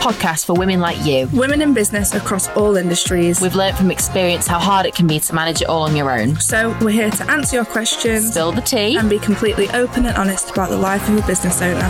podcast 0.00 0.46
for 0.46 0.54
women 0.54 0.80
like 0.80 1.04
you. 1.04 1.28
Women 1.32 1.60
in 1.62 1.74
business 1.74 2.14
across 2.14 2.48
all 2.56 2.76
industries. 2.76 3.40
We've 3.40 3.54
learned 3.54 3.76
from 3.76 3.90
experience 3.90 4.46
how 4.46 4.58
hard 4.58 4.86
it 4.86 4.94
can 4.94 5.06
be 5.06 5.20
to 5.20 5.34
manage 5.34 5.60
it 5.62 5.68
all 5.68 5.82
on 5.82 5.94
your 5.94 6.10
own. 6.10 6.36
So 6.40 6.76
we're 6.80 6.90
here 6.90 7.10
to 7.10 7.30
answer 7.30 7.56
your 7.56 7.64
questions, 7.66 8.30
Spill 8.30 8.52
the 8.52 8.62
tea. 8.62 8.96
and 8.96 9.10
be 9.10 9.18
completely 9.18 9.68
open 9.70 10.06
and 10.06 10.16
honest 10.16 10.50
about 10.50 10.70
the 10.70 10.76
life 10.78 11.06
of 11.08 11.22
a 11.22 11.26
business 11.26 11.60
owner. 11.62 11.88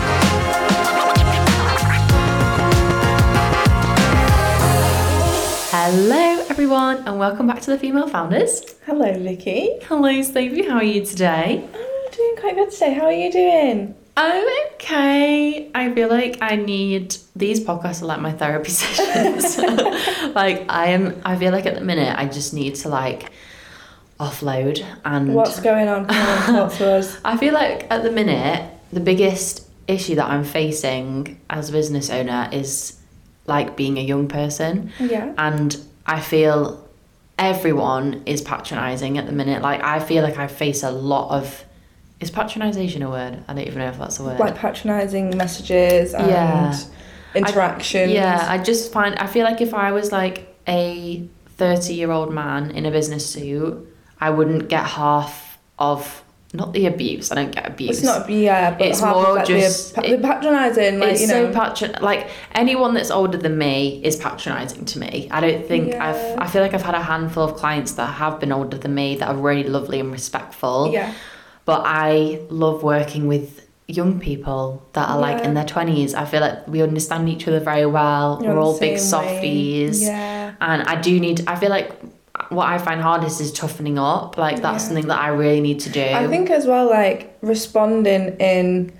Hello, 5.72 6.44
everyone, 6.50 6.98
and 7.06 7.18
welcome 7.18 7.46
back 7.46 7.60
to 7.62 7.70
the 7.70 7.78
Female 7.78 8.06
Founders. 8.08 8.62
Hello, 8.86 9.12
Vicky. 9.18 9.78
Hello, 9.84 10.22
Sophie. 10.22 10.64
How 10.68 10.76
are 10.76 10.84
you 10.84 11.04
today? 11.04 11.64
I'm 11.74 12.12
doing 12.12 12.36
quite 12.38 12.54
good 12.56 12.70
today. 12.70 12.92
How 12.94 13.06
are 13.06 13.12
you 13.12 13.30
doing? 13.32 13.94
I'm 14.16 14.46
okay. 14.74 15.70
I 15.74 15.92
feel 15.94 16.08
like 16.08 16.38
I 16.40 16.56
need 16.56 17.16
these 17.36 17.60
podcasts 17.64 18.02
are 18.02 18.06
like 18.06 18.20
my 18.20 18.32
therapy 18.32 18.70
sessions. 18.82 19.58
like 20.34 20.64
I 20.68 20.88
am. 20.88 21.20
I 21.24 21.36
feel 21.36 21.52
like 21.52 21.66
at 21.66 21.74
the 21.74 21.80
minute 21.80 22.18
I 22.18 22.26
just 22.26 22.52
need 22.52 22.74
to 22.76 22.88
like 22.88 23.30
offload 24.18 24.84
and 25.04 25.34
What's 25.34 25.60
going 25.60 25.88
on, 25.88 26.06
talk 26.08 26.72
to 26.74 26.92
us. 26.92 27.18
I 27.24 27.36
feel 27.36 27.54
like 27.54 27.86
at 27.90 28.02
the 28.02 28.10
minute 28.10 28.70
the 28.92 29.00
biggest 29.00 29.66
issue 29.88 30.16
that 30.16 30.26
I'm 30.26 30.44
facing 30.44 31.40
as 31.48 31.70
a 31.70 31.72
business 31.72 32.10
owner 32.10 32.48
is 32.52 32.98
like 33.46 33.76
being 33.76 33.98
a 33.98 34.02
young 34.02 34.28
person. 34.28 34.92
Yeah. 35.00 35.32
and 35.38 35.76
I 36.06 36.20
feel 36.20 36.86
everyone 37.38 38.22
is 38.26 38.42
patronizing 38.42 39.16
at 39.16 39.26
the 39.26 39.32
minute. 39.32 39.62
Like 39.62 39.82
I 39.82 40.00
feel 40.00 40.22
like 40.22 40.36
I 40.38 40.46
face 40.46 40.82
a 40.82 40.90
lot 40.90 41.30
of 41.30 41.64
is 42.20 42.30
patronization 42.30 43.02
a 43.04 43.08
word? 43.10 43.42
I 43.48 43.54
don't 43.54 43.66
even 43.66 43.78
know 43.78 43.88
if 43.88 43.98
that's 43.98 44.20
a 44.20 44.24
word. 44.24 44.38
Like 44.38 44.54
patronising 44.56 45.36
messages 45.36 46.14
and 46.14 46.28
Yeah. 46.28 46.76
interactions. 47.34 48.12
yeah, 48.12 48.46
I 48.48 48.58
just 48.58 48.92
find 48.92 49.14
I 49.16 49.26
feel 49.26 49.44
like 49.44 49.60
if 49.60 49.74
I 49.74 49.92
was 49.92 50.12
like 50.12 50.54
a 50.68 51.26
thirty 51.56 51.94
year 51.94 52.10
old 52.10 52.32
man 52.32 52.70
in 52.72 52.86
a 52.86 52.90
business 52.90 53.28
suit, 53.28 53.86
I 54.20 54.30
wouldn't 54.30 54.68
get 54.68 54.84
half 54.84 55.58
of 55.78 56.22
not 56.52 56.72
the 56.72 56.86
abuse. 56.86 57.30
I 57.30 57.36
don't 57.36 57.52
get 57.54 57.64
abuse. 57.68 57.98
It's 57.98 58.02
not, 58.04 58.28
yeah, 58.28 58.72
but 58.72 58.84
It's 58.84 59.00
more 59.00 59.34
like, 59.34 59.46
just- 59.46 59.94
the, 59.94 60.00
the 60.02 60.18
patronising, 60.18 60.98
like, 60.98 61.10
it's 61.12 61.20
you 61.20 61.28
know. 61.28 61.52
so 61.52 61.58
patron 61.60 61.94
like 62.02 62.26
anyone 62.56 62.92
that's 62.92 63.12
older 63.12 63.38
than 63.38 63.56
me 63.56 64.00
is 64.02 64.16
patronizing 64.16 64.84
to 64.86 64.98
me. 64.98 65.28
I 65.30 65.40
don't 65.40 65.64
think 65.68 65.90
Yeah. 65.92 66.08
I've 66.10 66.38
I 66.40 66.46
feel 66.48 66.60
like 66.62 66.74
I've 66.74 66.82
had 66.82 66.96
a 66.96 67.02
handful 67.02 67.44
of 67.44 67.54
clients 67.54 67.92
that 67.92 68.06
have 68.06 68.40
been 68.40 68.50
older 68.50 68.76
than 68.76 68.94
me 68.96 69.14
that 69.16 69.28
are 69.28 69.36
really 69.36 69.62
lovely 69.62 70.00
and 70.00 70.10
respectful. 70.10 70.90
yeah. 70.92 71.12
But 71.64 71.82
I 71.84 72.40
love 72.48 72.82
working 72.82 73.26
with 73.28 73.66
young 73.86 74.20
people 74.20 74.82
that 74.92 75.08
are 75.08 75.18
like 75.18 75.44
in 75.44 75.54
their 75.54 75.64
twenties. 75.64 76.14
I 76.14 76.24
feel 76.24 76.40
like 76.40 76.66
we 76.68 76.80
understand 76.82 77.28
each 77.28 77.46
other 77.48 77.60
very 77.60 77.86
well. 77.86 78.40
You're 78.42 78.54
We're 78.54 78.60
all 78.60 78.78
big 78.78 78.98
softies. 78.98 80.02
Yeah. 80.02 80.54
And 80.60 80.82
I 80.84 81.00
do 81.00 81.18
need 81.18 81.44
I 81.46 81.56
feel 81.56 81.70
like 81.70 81.92
what 82.50 82.68
I 82.68 82.78
find 82.78 83.00
hardest 83.00 83.40
is 83.40 83.52
toughening 83.52 83.98
up. 83.98 84.38
Like 84.38 84.62
that's 84.62 84.84
Yeah. 84.84 84.88
something 84.88 85.08
that 85.08 85.18
I 85.20 85.28
really 85.28 85.60
need 85.60 85.80
to 85.80 85.90
do. 85.90 86.02
I 86.02 86.26
think 86.28 86.50
as 86.50 86.66
well, 86.66 86.88
like 86.88 87.36
responding 87.42 88.36
in 88.38 88.92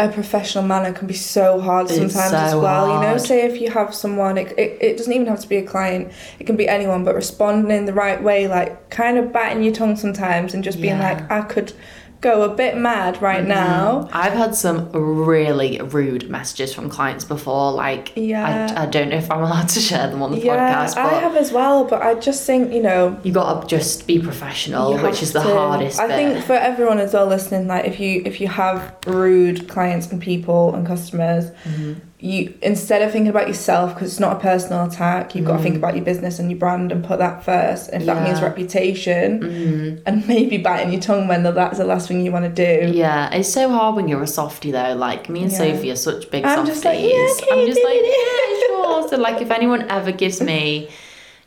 a 0.00 0.08
professional 0.08 0.62
manner 0.64 0.92
can 0.92 1.08
be 1.08 1.14
so 1.14 1.60
hard 1.60 1.88
sometimes 1.88 2.32
as 2.32 2.52
so 2.52 2.60
well. 2.60 2.94
You 2.94 3.00
know, 3.00 3.16
say 3.18 3.44
if 3.46 3.60
you 3.60 3.68
have 3.70 3.92
someone, 3.94 4.38
it, 4.38 4.56
it, 4.56 4.78
it 4.80 4.96
doesn't 4.96 5.12
even 5.12 5.26
have 5.26 5.40
to 5.40 5.48
be 5.48 5.56
a 5.56 5.66
client, 5.66 6.12
it 6.38 6.44
can 6.44 6.56
be 6.56 6.68
anyone, 6.68 7.04
but 7.04 7.16
responding 7.16 7.76
in 7.76 7.84
the 7.84 7.92
right 7.92 8.22
way, 8.22 8.46
like 8.46 8.90
kind 8.90 9.18
of 9.18 9.32
biting 9.32 9.62
your 9.64 9.74
tongue 9.74 9.96
sometimes 9.96 10.54
and 10.54 10.62
just 10.62 10.80
being 10.80 10.98
Yeah. 10.98 11.12
like, 11.14 11.30
I 11.32 11.40
could 11.42 11.72
go 12.20 12.42
a 12.42 12.48
bit 12.54 12.76
mad 12.76 13.22
right 13.22 13.46
now. 13.46 14.08
I've 14.12 14.32
had 14.32 14.54
some 14.54 14.90
really 14.92 15.80
rude 15.80 16.28
messages 16.28 16.74
from 16.74 16.88
clients 16.90 17.24
before. 17.24 17.70
Like, 17.72 18.12
Yeah. 18.16 18.72
I, 18.76 18.82
I 18.82 18.86
don't 18.86 19.10
know 19.10 19.16
if 19.16 19.30
I'm 19.30 19.40
allowed 19.42 19.68
to 19.68 19.80
share 19.80 20.08
them 20.08 20.20
on 20.22 20.32
the 20.32 20.38
Yeah, 20.40 20.86
podcast, 20.86 20.96
but 20.96 21.04
I 21.12 21.20
have 21.20 21.36
as 21.36 21.52
well, 21.52 21.84
but 21.84 22.02
I 22.02 22.14
just 22.14 22.44
think, 22.44 22.72
you 22.72 22.82
know, 22.82 23.18
you 23.22 23.32
got 23.32 23.62
to 23.62 23.68
just 23.68 24.06
be 24.08 24.18
professional, 24.18 24.98
which 24.98 25.22
is 25.22 25.32
the 25.32 25.42
to. 25.42 25.48
hardest 25.48 26.00
I 26.00 26.08
bit. 26.08 26.16
think 26.16 26.44
for 26.44 26.54
everyone 26.54 26.98
as 26.98 27.12
well 27.14 27.26
listening, 27.26 27.68
like 27.68 27.84
if 27.84 28.00
you 28.00 28.22
if 28.24 28.40
you 28.40 28.48
have 28.48 28.94
rude 29.06 29.68
clients 29.68 30.10
and 30.10 30.20
people 30.20 30.74
and 30.74 30.86
customers, 30.86 31.50
Mm-hmm. 31.64 31.92
You 32.20 32.52
instead 32.62 33.00
of 33.02 33.12
thinking 33.12 33.28
about 33.28 33.46
yourself 33.46 33.94
because 33.94 34.10
it's 34.10 34.18
not 34.20 34.36
a 34.36 34.40
personal 34.40 34.84
attack, 34.86 35.34
you've 35.36 35.44
got 35.46 35.58
to 35.58 35.62
think 35.62 35.76
about 35.76 35.94
your 35.94 36.04
business 36.04 36.38
and 36.40 36.50
your 36.50 36.58
brand 36.58 36.90
and 36.90 37.04
put 37.04 37.18
that 37.20 37.44
first. 37.44 37.90
And 37.90 38.02
if 38.02 38.06
that 38.06 38.24
means 38.24 38.38
Mm. 38.38 38.42
Yeah. 38.42 38.48
reputation 38.48 39.40
Mhm. 39.40 40.00
and 40.04 40.26
maybe 40.26 40.58
biting 40.58 40.90
your 40.92 41.00
tongue 41.00 41.28
when 41.28 41.42
that's 41.44 41.78
the 41.78 41.84
last 41.84 42.08
thing 42.08 42.20
you 42.24 42.32
want 42.32 42.44
to 42.52 42.66
do. 42.66 42.90
Yeah, 42.92 43.32
it's 43.32 43.48
so 43.52 43.68
hard 43.68 43.94
when 43.94 44.08
you're 44.08 44.22
a 44.22 44.26
softie 44.26 44.72
though. 44.72 44.94
Like 44.94 45.28
me 45.28 45.42
and 45.42 45.52
Yeah. 45.52 45.58
Sophie 45.58 45.90
are 45.92 45.96
such 45.96 46.28
big 46.30 46.44
I'm 46.44 46.56
softies. 46.66 46.74
just 46.74 46.84
like, 46.84 47.00
yeah, 47.00 47.52
I'm 47.52 47.66
just 47.66 47.84
like, 47.84 48.00
yeah, 48.02 48.66
sure. 48.66 49.08
So 49.08 49.16
like, 49.16 49.40
if 49.40 49.50
anyone 49.58 49.86
ever 49.88 50.10
gives 50.10 50.40
me, 50.42 50.88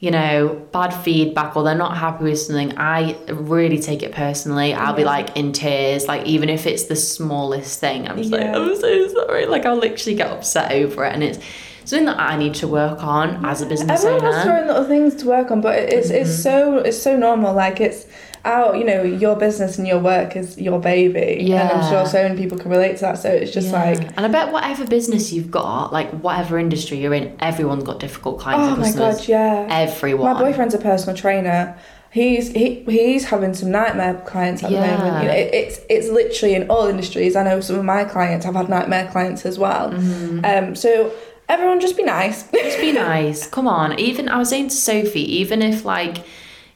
you 0.01 0.09
mm. 0.09 0.13
know, 0.13 0.67
bad 0.73 0.89
feedback 0.89 1.56
or 1.56 1.63
they're 1.63 1.75
not 1.75 1.95
happy 1.95 2.25
with 2.25 2.39
something, 2.39 2.78
I 2.78 3.16
really 3.29 3.79
take 3.79 4.03
it 4.03 4.12
personally. 4.12 4.73
I'll 4.73 4.95
be 4.95 5.06
like 5.06 5.38
in 5.38 5.53
tears, 5.53 6.07
like 6.07 6.25
even 6.25 6.50
if 6.50 6.66
it's 6.66 6.85
the 6.85 6.95
smallest 6.95 7.79
thing. 7.79 8.07
I'm 8.07 8.17
just 8.17 8.31
like, 8.31 8.44
I'm 8.44 8.75
so 8.75 9.07
sorry. 9.07 9.45
Like 9.45 9.66
I'll 9.66 9.78
literally 9.78 10.16
get 10.16 10.28
upset 10.28 10.72
over 10.72 11.06
it, 11.06 11.13
and 11.13 11.23
it's 11.23 11.40
something 11.85 12.07
that 12.07 12.19
I 12.19 12.35
need 12.35 12.56
to 12.56 12.67
work 12.67 13.03
on 13.03 13.45
as 13.45 13.61
a 13.61 13.67
business 13.67 14.03
Everyone 14.03 14.34
has 14.34 14.44
their 14.44 14.53
owner. 14.53 14.61
own 14.61 14.67
little 14.67 14.85
things 14.85 15.16
to 15.22 15.28
work 15.28 15.51
on, 15.51 15.61
but 15.61 15.78
it's 15.78 16.09
it's 16.09 16.29
mm-hmm. 16.31 16.41
so 16.41 16.78
it's 16.79 17.01
so 17.01 17.16
normal. 17.16 17.53
Like 17.53 17.79
it's 17.79 18.07
our 18.44 18.75
you 18.75 18.84
know 18.84 19.03
your 19.03 19.35
business 19.35 19.78
and 19.78 19.88
your 19.88 20.00
work 20.00 20.35
is 20.35 20.57
your 20.59 20.79
baby. 20.79 21.52
and 21.53 21.72
I'm 21.72 21.90
sure 21.90 22.06
so 22.06 22.24
many 22.24 22.35
people 22.38 22.57
can 22.57 22.72
relate 22.72 22.96
to 22.97 23.02
that. 23.02 23.18
So 23.19 23.29
it's 23.29 23.52
just 23.52 23.68
Yeah. 23.72 23.84
like 23.84 24.00
and 24.18 24.25
I 24.25 24.28
bet 24.28 24.52
whatever 24.52 24.85
business 24.85 25.31
you've 25.31 25.52
got, 25.52 25.94
like 25.94 26.09
whatever 26.12 26.57
industry 26.57 26.97
you're 27.00 27.13
in, 27.13 27.35
everyone's 27.40 27.84
got 27.84 28.00
difficult 28.00 28.40
clients 28.40 28.68
oh 28.69 28.74
and 28.74 28.81
my 28.81 28.91
god, 29.12 29.28
yeah. 29.28 29.68
Everyone. 29.69 30.34
My 30.34 30.40
boyfriend's 30.40 30.74
a 30.74 30.79
personal 30.79 31.16
trainer. 31.16 31.78
He's 32.12 32.52
he 32.52 32.84
he's 32.90 33.25
having 33.25 33.53
some 33.53 33.72
nightmare 33.72 34.22
clients 34.25 34.63
at 34.63 34.72
Yeah. 34.72 34.85
the 34.85 34.97
moment. 35.03 35.23
You 35.23 35.29
know, 35.29 35.35
it, 35.35 35.53
it's 35.53 35.79
it's 35.90 36.09
literally 36.09 36.56
in 36.56 36.69
all 36.69 36.88
industries. 36.88 37.35
I 37.35 37.44
know 37.44 37.62
some 37.62 37.78
of 37.78 37.85
my 37.85 38.03
clients 38.03 38.46
have 38.46 38.56
had 38.56 38.68
nightmare 38.69 39.08
clients 39.12 39.46
as 39.46 39.58
well. 39.58 39.91
Mm-hmm. 39.91 40.44
Um, 40.44 40.75
so 40.75 41.13
everyone 41.47 41.79
just 41.79 41.96
be 41.96 42.03
nice. 42.03 42.50
Just 42.52 42.79
be 42.81 42.91
nice. 43.09 43.47
Come 43.47 43.68
on. 43.68 43.97
Even 44.00 44.28
I 44.28 44.38
was 44.38 44.50
saying 44.50 44.69
to 44.69 44.75
Sophie, 44.75 45.22
even 45.40 45.62
if 45.62 45.85
like, 45.85 46.18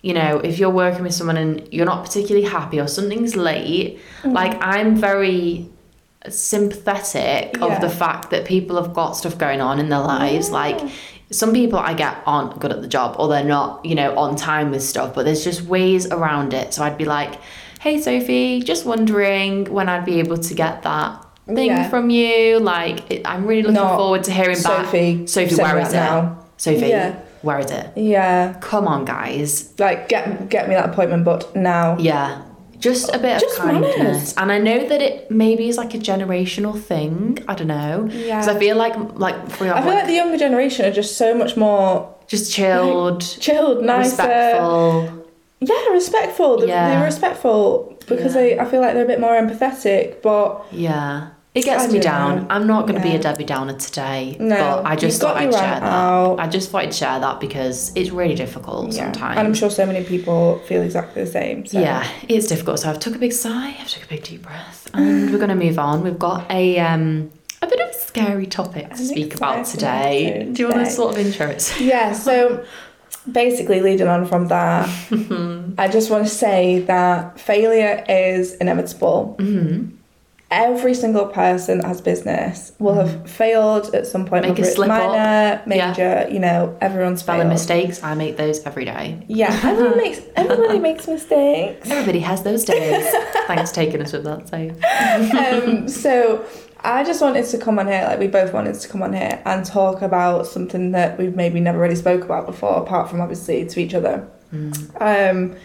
you 0.08 0.14
know, 0.14 0.32
if 0.50 0.60
you're 0.60 0.70
working 0.86 1.04
with 1.08 1.16
someone 1.20 1.38
and 1.44 1.54
you're 1.76 1.86
not 1.94 2.02
particularly 2.08 2.48
happy 2.48 2.78
or 2.80 2.88
something's 2.98 3.36
late, 3.36 4.00
Mm. 4.24 4.34
like 4.34 4.54
I'm 4.74 4.90
very 4.96 5.68
sympathetic 6.50 7.56
Yeah. 7.60 7.66
of 7.68 7.82
the 7.82 7.90
fact 7.90 8.30
that 8.32 8.46
people 8.46 8.76
have 8.82 8.94
got 8.94 9.18
stuff 9.18 9.38
going 9.38 9.62
on 9.62 9.80
in 9.80 9.90
their 9.90 10.00
lives. 10.18 10.52
Like 10.52 10.80
some 11.32 11.52
people 11.54 11.80
I 11.80 11.94
get 11.94 12.16
aren't 12.26 12.60
good 12.60 12.72
at 12.72 12.82
the 12.82 12.88
job 12.88 13.16
or 13.20 13.28
they're 13.28 13.44
not, 13.58 13.84
you 13.90 13.96
know, 13.96 14.16
on 14.18 14.36
time 14.36 14.72
with 14.72 14.84
stuff, 14.84 15.14
but 15.16 15.26
there's 15.26 15.44
just 15.44 15.62
ways 15.64 16.04
around 16.18 16.54
it. 16.54 16.74
So 16.74 16.84
I'd 16.84 16.98
be 16.98 17.06
like, 17.06 17.34
Hey 17.80 18.00
Sophie, 18.02 18.62
just 18.62 18.86
wondering 18.86 19.66
when 19.78 19.88
I'd 19.90 20.06
be 20.06 20.20
able 20.20 20.38
to 20.38 20.54
get 20.54 20.84
that 20.84 21.12
thing 21.48 21.68
Yeah. 21.68 21.90
from 21.90 22.10
you. 22.10 22.60
Like 22.60 22.98
it, 23.12 23.22
I'm 23.26 23.46
really 23.46 23.64
looking 23.64 23.76
Not 23.76 23.98
forward 23.98 24.24
to 24.26 24.32
hearing 24.32 24.56
Sophie, 24.56 25.16
back. 25.18 25.30
Sophie, 25.30 25.56
send 25.56 25.62
where 25.74 25.80
is 25.86 25.94
it? 25.94 25.98
now. 25.98 26.38
Sophie, 26.58 26.88
Yeah. 26.88 27.16
Where 27.46 27.60
is 27.60 27.72
it? 27.72 27.88
yeah, 27.96 28.58
Come 28.62 28.88
on, 28.88 29.06
guys. 29.06 29.74
like 29.80 30.10
get 30.10 30.50
get 30.50 30.68
me 30.68 30.76
that 30.76 30.90
appointment 30.90 31.24
booked 31.24 31.56
now. 31.56 31.98
Yeah. 31.98 32.42
Just 32.78 33.10
a 33.16 33.18
bit 33.18 33.40
Just 33.40 33.58
of 33.58 33.64
kindness. 33.66 33.98
manners. 33.98 34.34
And 34.38 34.52
I 34.52 34.60
know 34.60 34.88
that 34.90 35.02
it 35.02 35.32
maybe 35.32 35.70
is 35.70 35.78
like 35.78 35.94
a 35.94 35.98
generational 35.98 36.80
thing. 36.80 37.40
I 37.48 37.56
don't 37.56 37.68
know. 37.68 38.08
Yeah. 38.12 38.40
Because 38.42 38.50
I 38.50 38.60
feel 38.60 38.76
like, 38.76 38.96
like 39.14 39.50
for 39.50 39.72
I 39.74 39.82
feel 39.82 39.94
like 39.94 40.06
the 40.08 40.14
younger 40.14 40.38
generation 40.38 40.86
are 40.86 40.92
just 40.92 41.18
so 41.18 41.34
much 41.34 41.56
more 41.56 42.14
just 42.28 42.52
chilled, 42.54 43.22
chilled, 43.40 43.84
nicer. 43.84 44.10
respectful. 44.10 45.26
Yeah, 45.62 45.88
respectful. 45.94 46.58
They're, 46.60 46.68
Yeah. 46.68 46.90
they're 46.90 47.06
respectful 47.06 47.98
because 48.08 48.36
Yeah. 48.36 48.42
they. 48.42 48.60
I 48.60 48.66
feel 48.66 48.82
like 48.82 48.94
they're 48.94 49.06
a 49.06 49.08
bit 49.08 49.22
more 49.22 49.34
empathetic, 49.34 50.22
but 50.22 50.66
Yeah. 50.72 51.28
It 51.56 51.64
gets 51.64 51.86
I 51.86 51.88
me 51.88 52.00
down. 52.00 52.36
know. 52.36 52.48
I'm 52.50 52.68
not 52.68 52.86
going 52.86 52.96
to 52.96 53.02
be 53.02 53.16
a 53.16 53.20
Debbie 53.20 53.46
Downer 53.46 53.78
today. 53.78 54.36
No, 54.42 54.58
But 54.58 54.86
I 54.86 54.98
just 54.98 55.22
thought 55.22 55.38
I'd 55.38 55.54
share 55.54 55.62
that. 55.62 55.84
out. 55.84 56.38
I 56.38 56.48
just 56.50 56.70
thought 56.70 56.84
I'd 56.84 56.94
share 56.94 57.18
that 57.22 57.40
because 57.40 57.94
it's 57.96 58.12
really 58.12 58.36
difficult 58.36 58.92
yeah. 58.92 59.06
sometimes. 59.06 59.38
And 59.38 59.48
I'm 59.48 59.54
sure 59.54 59.70
so 59.70 59.86
many 59.86 60.04
people 60.04 60.60
feel 60.68 60.82
exactly 60.82 61.24
the 61.24 61.32
same. 61.32 61.66
So. 61.66 61.80
Yeah, 61.80 62.06
it's 62.28 62.48
difficult. 62.48 62.80
So 62.80 62.90
I've 62.90 63.00
took 63.00 63.16
a 63.16 63.20
big 63.20 63.32
sigh, 63.32 63.74
I've 63.80 63.88
took 63.88 64.04
a 64.04 64.08
big 64.08 64.24
deep 64.24 64.42
breath, 64.42 64.90
and 64.94 65.32
we're 65.32 65.38
going 65.38 65.48
to 65.50 65.56
move 65.56 65.80
on. 65.80 66.04
We've 66.04 66.20
got 66.20 66.52
a 66.52 66.78
um 66.80 67.32
a 67.62 67.68
bit 67.68 67.80
of 67.80 67.90
a 67.90 67.94
scary 67.94 68.48
topic 68.48 68.90
to 68.90 68.98
speak 68.98 69.36
about 69.36 69.66
today. 69.66 70.50
Do 70.52 70.62
you 70.62 70.70
want 70.70 70.86
to 70.86 70.92
sort 70.92 71.14
of 71.18 71.26
intro 71.26 71.48
it? 71.48 71.80
Yeah, 71.80 72.12
so 72.12 72.66
basically, 73.32 73.82
leading 73.82 74.08
on 74.08 74.26
from 74.26 74.48
that, 74.50 74.90
I 75.78 75.88
just 75.88 76.12
want 76.12 76.26
to 76.26 76.30
say 76.34 76.82
that 76.82 77.40
failure 77.40 78.04
is 78.10 78.56
inevitable. 78.56 79.38
Mm-hmm. 79.40 79.95
Every 80.52 80.94
single 80.94 81.26
person 81.26 81.80
that 81.80 81.88
has 81.88 82.02
business 82.02 82.72
will 82.78 82.94
have 82.94 83.28
failed 83.30 83.94
at 83.96 84.06
some 84.06 84.26
point, 84.26 84.44
Make 84.44 84.52
a 84.52 84.54
whether 84.54 84.62
it's 84.68 84.76
slip 84.76 84.90
up. 84.92 85.12
minor, 85.12 85.64
Yeah. 85.68 85.88
major, 85.90 86.28
you 86.32 86.40
know, 86.40 86.78
everyone's 86.82 87.22
Spelling 87.22 87.50
mistakes, 87.50 88.04
I 88.04 88.14
make 88.14 88.38
those 88.38 88.64
every 88.66 88.86
day. 88.86 89.24
Yeah, 89.28 89.48
everyone 89.64 89.98
makes 89.98 90.22
everybody 90.36 90.80
makes 90.80 91.08
mistakes. 91.18 91.90
Everybody 91.90 92.20
has 92.20 92.44
those 92.44 92.64
days. 92.74 93.06
Thanks 93.48 93.72
taking 93.72 94.02
us 94.02 94.14
with 94.14 94.24
that. 94.26 94.48
So 94.48 95.68
um, 95.68 95.88
so 95.90 96.46
I 96.84 97.04
just 97.04 97.22
wanted 97.22 97.46
to 97.48 97.58
come 97.58 97.80
on 97.80 97.88
here, 97.88 98.04
like 98.04 98.20
we 98.20 98.28
both 98.28 98.54
wanted 98.54 98.76
to 98.76 98.88
come 98.88 99.02
on 99.02 99.14
here 99.14 99.42
and 99.46 99.66
talk 99.66 100.04
about 100.04 100.46
something 100.46 100.92
that 100.92 101.18
we've 101.18 101.36
maybe 101.36 101.60
never 101.60 101.80
really 101.80 101.96
spoke 101.96 102.24
about 102.24 102.46
before, 102.46 102.78
apart 102.78 103.10
from 103.10 103.20
obviously 103.20 103.66
to 103.66 103.80
each 103.80 103.96
other. 103.96 104.28
Um, 105.00 105.56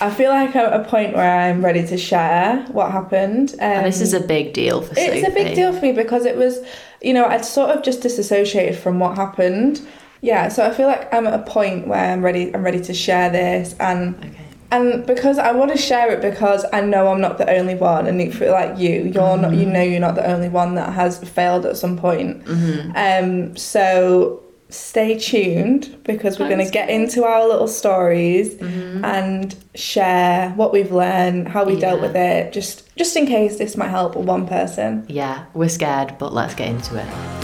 I 0.00 0.10
feel 0.10 0.30
like 0.30 0.56
I'm 0.56 0.66
at 0.66 0.80
a 0.80 0.84
point 0.84 1.14
where 1.14 1.40
I'm 1.40 1.64
ready 1.64 1.86
to 1.86 1.96
share 1.96 2.64
what 2.72 2.90
happened. 2.90 3.52
Um, 3.54 3.60
And 3.60 3.86
this 3.86 4.00
is 4.00 4.14
a 4.14 4.20
big 4.20 4.52
deal 4.52 4.82
for 4.82 4.94
Sophie. 4.94 5.02
it's 5.18 5.28
a 5.28 5.32
big 5.32 5.54
deal 5.54 5.72
for 5.72 5.80
me 5.80 5.92
because 5.92 6.24
it 6.24 6.36
was, 6.36 6.58
you 7.00 7.12
know, 7.14 7.26
I'd 7.26 7.44
sort 7.44 7.70
of 7.70 7.82
just 7.82 8.00
disassociated 8.02 8.76
from 8.78 8.98
what 8.98 9.16
happened. 9.16 9.80
Yeah, 10.20 10.48
so 10.48 10.64
I 10.66 10.70
feel 10.72 10.86
like 10.86 11.12
I'm 11.12 11.26
at 11.26 11.34
a 11.34 11.42
point 11.42 11.86
where 11.88 12.12
I'm 12.12 12.22
ready. 12.22 12.54
I'm 12.54 12.62
ready 12.64 12.80
to 12.80 12.94
share 12.94 13.28
this, 13.30 13.74
and 13.80 14.14
Okay. 14.16 14.30
and 14.70 15.04
because 15.04 15.36
I 15.36 15.50
want 15.50 15.72
to 15.72 15.76
share 15.76 16.12
it 16.12 16.20
because 16.22 16.64
I 16.72 16.80
know 16.80 17.08
I'm 17.08 17.20
not 17.20 17.38
the 17.38 17.50
only 17.58 17.74
one, 17.74 18.06
and 18.06 18.32
feel 18.32 18.52
like 18.52 18.78
you, 18.78 19.10
you're 19.12 19.36
not. 19.36 19.52
You 19.52 19.66
know, 19.66 19.82
you're 19.82 20.00
not 20.00 20.14
the 20.14 20.24
only 20.24 20.48
one 20.48 20.76
that 20.76 20.92
has 20.92 21.18
failed 21.18 21.66
at 21.66 21.76
some 21.76 21.98
point. 21.98 22.44
Um, 22.94 23.56
so 23.56 24.42
stay 24.72 25.18
tuned 25.18 25.98
because 26.04 26.38
we're 26.38 26.48
going 26.48 26.64
to 26.64 26.70
get 26.70 26.88
into 26.88 27.24
our 27.24 27.46
little 27.46 27.68
stories 27.68 28.54
mm-hmm. 28.54 29.04
and 29.04 29.54
share 29.74 30.50
what 30.50 30.72
we've 30.72 30.92
learned, 30.92 31.48
how 31.48 31.64
we 31.64 31.78
dealt 31.78 32.00
with 32.00 32.16
it, 32.16 32.52
just 32.52 32.94
just 32.96 33.16
in 33.16 33.26
case 33.26 33.58
this 33.58 33.76
might 33.76 33.88
help 33.88 34.16
one 34.16 34.46
person. 34.46 35.04
Yeah, 35.08 35.44
we're 35.54 35.68
scared, 35.68 36.16
but 36.18 36.32
let's 36.32 36.54
get 36.54 36.68
into 36.68 36.98
it. 36.98 37.42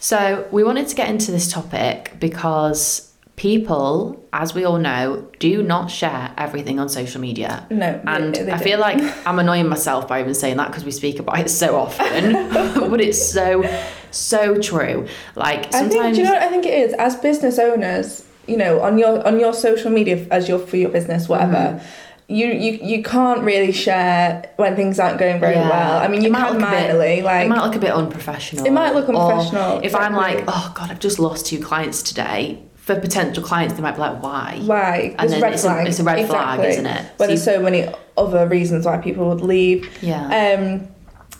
So, 0.00 0.48
we 0.50 0.64
wanted 0.64 0.88
to 0.88 0.94
get 0.96 1.10
into 1.10 1.30
this 1.30 1.52
topic 1.52 2.14
because 2.18 3.07
people, 3.38 4.22
as 4.32 4.52
we 4.52 4.64
all 4.64 4.78
know, 4.78 5.26
do 5.38 5.62
not 5.62 5.90
share 5.90 6.32
everything 6.36 6.78
on 6.80 6.88
social 6.88 7.20
media. 7.20 7.66
No, 7.70 8.00
And 8.06 8.34
they- 8.34 8.42
they 8.42 8.52
I 8.52 8.56
don't. 8.56 8.62
feel 8.64 8.78
like 8.80 8.98
I'm 9.26 9.38
annoying 9.38 9.68
myself 9.68 10.06
by 10.08 10.20
even 10.20 10.34
saying 10.34 10.56
that 10.58 10.68
because 10.68 10.84
we 10.84 10.90
speak 10.90 11.18
about 11.20 11.38
it 11.38 11.48
so 11.48 11.76
often. 11.76 12.32
but 12.90 13.00
it's 13.00 13.22
so, 13.32 13.64
so 14.10 14.58
true. 14.58 15.06
Like, 15.36 15.66
I 15.68 15.70
sometimes. 15.70 15.92
think 15.94 16.14
do 16.16 16.20
you 16.20 16.24
know 16.26 16.32
what 16.34 16.42
I 16.42 16.48
think 16.48 16.66
it 16.66 16.74
is 16.74 16.92
as 16.94 17.16
business 17.16 17.58
owners, 17.58 18.24
you 18.46 18.56
know, 18.56 18.80
on 18.80 18.98
your 18.98 19.24
on 19.26 19.38
your 19.38 19.52
social 19.54 19.90
media 19.90 20.26
as 20.30 20.48
your 20.48 20.58
for 20.58 20.76
your 20.76 20.90
business, 20.90 21.28
whatever. 21.28 21.52
Mm-hmm. 21.78 21.84
You, 22.30 22.46
you 22.48 22.72
you 22.82 23.02
can't 23.02 23.40
really 23.42 23.72
share 23.72 24.50
when 24.56 24.76
things 24.76 24.98
aren't 25.00 25.18
going 25.18 25.38
very 25.40 25.54
Yeah. 25.54 25.70
well. 25.70 25.98
I 26.04 26.08
mean, 26.08 26.22
you 26.22 26.30
might 26.30 26.48
can 26.48 26.58
look 26.58 26.68
a 26.68 26.70
bit- 26.70 27.24
like 27.24 27.46
it 27.46 27.48
might 27.48 27.64
look 27.64 27.76
a 27.76 27.78
bit 27.78 27.92
unprofessional. 27.92 28.66
It 28.66 28.72
might 28.72 28.94
look 28.94 29.08
unprofessional, 29.08 29.80
if 29.82 29.94
I'm 29.94 30.14
like, 30.14 30.44
oh 30.46 30.72
god, 30.74 30.90
I've 30.90 30.98
just 31.00 31.18
lost 31.18 31.46
two 31.46 31.58
clients 31.60 32.02
today. 32.02 32.62
For 32.88 32.98
potential 32.98 33.42
clients, 33.42 33.74
they 33.74 33.82
might 33.82 33.92
be 33.96 34.00
like, 34.00 34.22
why? 34.22 34.60
why 34.64 35.14
And 35.18 35.28
then 35.30 35.42
red 35.42 35.52
it's 35.52 35.64
a- 35.64 35.84
it's 35.86 35.98
a 36.00 36.04
red 36.04 36.26
flag, 36.26 36.60
isn't 36.60 36.86
it? 36.86 37.02
When 37.18 37.26
So 37.26 37.26
there's 37.26 37.44
so 37.44 37.60
many 37.60 37.86
other 38.16 38.46
reasons 38.48 38.86
why 38.86 38.96
people 38.96 39.28
would 39.28 39.42
leave. 39.42 39.86
Yeah. 40.02 40.24
Um, 40.58 40.88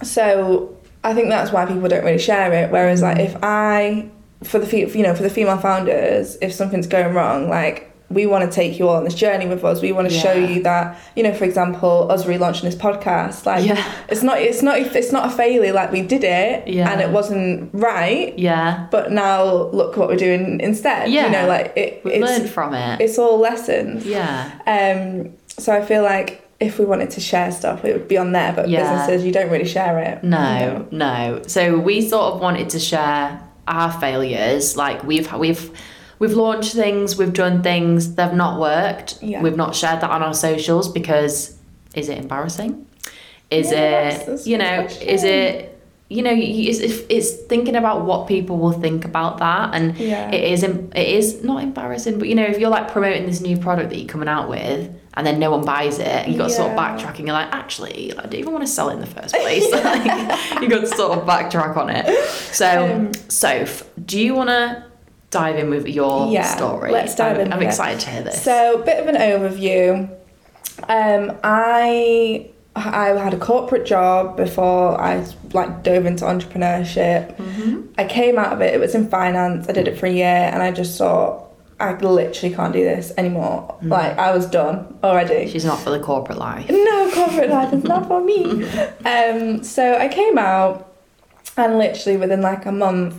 so 0.03 0.77
I 1.05 1.15
think 1.15 1.31
that's 1.31 1.51
why 1.51 1.65
people 1.65 1.89
don't 1.89 2.05
really 2.05 2.19
share 2.19 2.53
it. 2.53 2.71
Whereas 2.71 3.01
like 3.01 3.19
if 3.19 3.35
I, 3.43 4.09
for 4.45 4.59
the 4.59 4.67
fe- 4.67 4.91
you 4.91 5.03
know 5.03 5.15
for 5.15 5.23
the 5.23 5.31
female 5.31 5.57
founders, 5.59 6.37
if 6.43 6.53
something's 6.53 6.87
going 6.87 7.15
wrong, 7.15 7.49
like 7.49 7.88
we 8.11 8.25
want 8.25 8.43
to 8.51 8.55
take 8.55 8.79
you 8.79 8.89
all 8.89 8.97
on 8.97 9.05
this 9.05 9.15
journey 9.15 9.47
with 9.47 9.63
us. 9.65 9.83
We 9.83 9.93
want 9.93 10.09
to 10.09 10.15
show 10.15 10.33
you 10.33 10.63
that 10.63 10.99
you 11.15 11.23
know, 11.23 11.35
for 11.35 11.45
example, 11.45 12.11
us 12.11 12.25
relaunching 12.25 12.63
this 12.63 12.75
podcast, 12.75 13.45
like 13.45 13.67
Yeah. 13.67 13.83
it's 14.09 14.23
not 14.23 14.39
it's 14.39 14.63
not 14.63 14.79
it's 14.79 15.13
not 15.13 15.27
a 15.27 15.31
failure. 15.31 15.73
Like 15.75 15.93
we 15.93 16.01
did 16.03 16.25
it 16.25 16.67
Yeah. 16.67 16.91
and 16.91 17.01
it 17.01 17.11
wasn't 17.11 17.71
right. 17.75 18.39
yeah. 18.39 18.87
But 18.91 19.13
now 19.13 19.45
look 19.73 19.97
what 19.97 20.09
we're 20.09 20.17
doing 20.17 20.61
instead. 20.61 21.11
Yeah. 21.11 21.27
You 21.27 21.33
know, 21.33 21.47
like 21.49 21.73
it, 21.77 22.03
We 22.05 22.13
it's 22.15 22.25
learned 22.31 22.49
from 22.51 22.73
it. 22.75 23.01
it's 23.01 23.19
all 23.19 23.39
lessons. 23.39 24.07
yeah. 24.07 24.51
Um, 24.67 25.35
so 25.59 25.73
I 25.75 25.85
feel 25.85 26.03
like 26.03 26.45
if 26.61 26.79
we 26.79 26.85
wanted 26.85 27.11
to 27.11 27.21
share 27.21 27.53
stuff, 27.53 27.85
it 27.85 27.93
would 27.93 28.09
be 28.09 28.17
on 28.17 28.33
there. 28.33 28.53
But 28.53 28.69
Yeah. 28.69 28.81
businesses, 28.83 29.25
you 29.27 29.33
don't 29.33 29.51
really 29.51 29.65
share 29.69 29.99
it. 29.99 30.25
No, 30.25 30.87
no. 30.91 31.43
So 31.47 31.79
we 31.79 32.01
sort 32.09 32.33
of 32.35 32.41
wanted 32.41 32.71
to 32.71 32.79
share 32.79 33.41
our 33.69 33.93
failures. 33.93 34.77
Like 34.79 35.05
we've 35.05 35.31
we've 35.35 35.71
we've 36.19 36.35
launched 36.35 36.75
things, 36.75 37.17
we've 37.17 37.33
done 37.33 37.63
things, 37.63 38.15
they've 38.15 38.33
not 38.33 38.61
worked. 38.61 39.23
Yeah. 39.23 39.43
We've 39.43 39.57
not 39.57 39.75
shared 39.75 40.01
that 40.01 40.11
on 40.11 40.23
our 40.23 40.35
socials 40.35 40.89
because 40.89 41.57
is 41.95 42.09
it 42.09 42.19
embarrassing? 42.19 42.87
Is 43.51 43.73
it 43.73 44.47
you 44.47 44.59
know? 44.59 44.83
question. 44.85 45.09
Is 45.09 45.25
it 45.25 45.75
you 46.11 46.23
know? 46.23 46.33
It's, 46.35 46.81
it's 47.09 47.31
thinking 47.49 47.77
about 47.77 48.05
what 48.07 48.27
people 48.29 48.59
will 48.59 48.73
think 48.73 49.05
about 49.05 49.39
that, 49.39 49.75
and 49.75 49.97
Yeah. 49.99 50.31
it 50.31 50.53
is 50.53 50.63
it 50.63 50.95
is 50.97 51.43
not 51.45 51.63
embarrassing, 51.63 52.19
but 52.19 52.29
you 52.29 52.35
know, 52.35 52.45
if 52.45 52.59
you're 52.59 52.71
like 52.71 52.91
promoting 52.91 53.27
this 53.27 53.41
new 53.41 53.57
product 53.57 53.91
that 53.91 53.99
you're 53.99 54.09
coming 54.09 54.29
out 54.29 54.49
with. 54.49 54.91
And 55.15 55.27
then 55.27 55.41
no 55.41 55.51
one 55.51 55.65
buys 55.65 55.99
it, 55.99 56.07
and 56.07 56.31
you 56.33 56.39
got 56.39 56.47
to 56.47 56.53
sort 56.55 56.71
of 56.71 56.79
backtracking, 56.79 57.27
you're 57.27 57.33
like, 57.33 57.53
actually, 57.53 58.13
I 58.17 58.23
don't 58.23 58.35
even 58.37 58.53
want 58.53 58.65
to 58.65 58.71
sell 58.73 58.89
it 58.91 58.95
in 58.95 59.01
the 59.01 59.07
first 59.07 59.35
place. 59.35 59.69
like, 59.73 60.63
you 60.63 60.69
got 60.69 60.83
to 60.83 60.87
sort 60.87 61.19
of 61.19 61.25
backtrack 61.27 61.77
on 61.77 61.91
it. 61.91 62.07
So, 62.55 62.87
Um, 62.95 63.13
Soph, 63.29 63.83
do 64.07 64.21
you 64.21 64.37
want 64.37 64.51
to 64.51 64.85
dive 65.31 65.57
in 65.59 65.71
with 65.71 65.87
your 65.87 66.31
Yeah, 66.33 66.43
story? 66.57 66.91
let's 66.91 67.15
dive 67.15 67.37
I'm, 67.37 67.47
in 67.47 67.53
I'm 67.53 67.63
excited 67.63 68.01
to 68.01 68.11
hear 68.11 68.23
this. 68.23 68.43
So, 68.43 68.83
bit 68.83 68.99
of 68.99 69.07
an 69.09 69.17
overview. 69.17 70.09
Um, 70.89 71.37
I 71.43 72.51
I 72.77 73.07
had 73.09 73.35
a 73.35 73.39
corporate 73.39 73.85
job 73.87 74.37
before 74.37 75.01
I 75.01 75.27
like 75.53 75.83
dove 75.83 76.07
into 76.07 76.25
entrepreneurship. 76.25 77.35
Mm-hmm. 77.37 77.83
I 77.99 78.05
came 78.05 78.39
out 78.39 78.53
of 78.53 78.61
it. 78.61 78.73
It 78.75 78.79
was 78.79 78.95
in 78.95 79.09
finance. 79.09 79.69
I 79.69 79.73
did 79.73 79.89
it 79.89 79.99
for 79.99 80.07
a 80.07 80.11
year, 80.13 80.25
and 80.53 80.63
I 80.63 80.71
just 80.71 80.97
thought 80.97 81.47
I 81.81 81.93
literally 81.95 82.55
can't 82.55 82.73
do 82.73 82.85
this 82.85 83.13
anymore. 83.19 83.77
Like 83.83 84.17
I 84.19 84.31
was 84.33 84.47
done 84.47 84.99
already. 85.03 85.49
She's 85.51 85.65
not 85.65 85.79
for 85.81 85.91
the 85.91 85.99
corporate 86.01 86.39
life. 86.39 86.69
no 86.71 87.11
corporate 87.13 87.51
life 87.51 87.73
is 87.73 87.85
not 87.85 88.07
for 88.07 88.21
me. 88.23 88.67
Um, 89.05 89.65
so 89.65 89.97
I 89.97 90.07
came 90.09 90.39
out, 90.39 90.95
and 91.57 91.79
literally 91.79 92.19
within 92.19 92.43
like 92.43 92.67
a 92.67 92.73
month, 92.73 93.17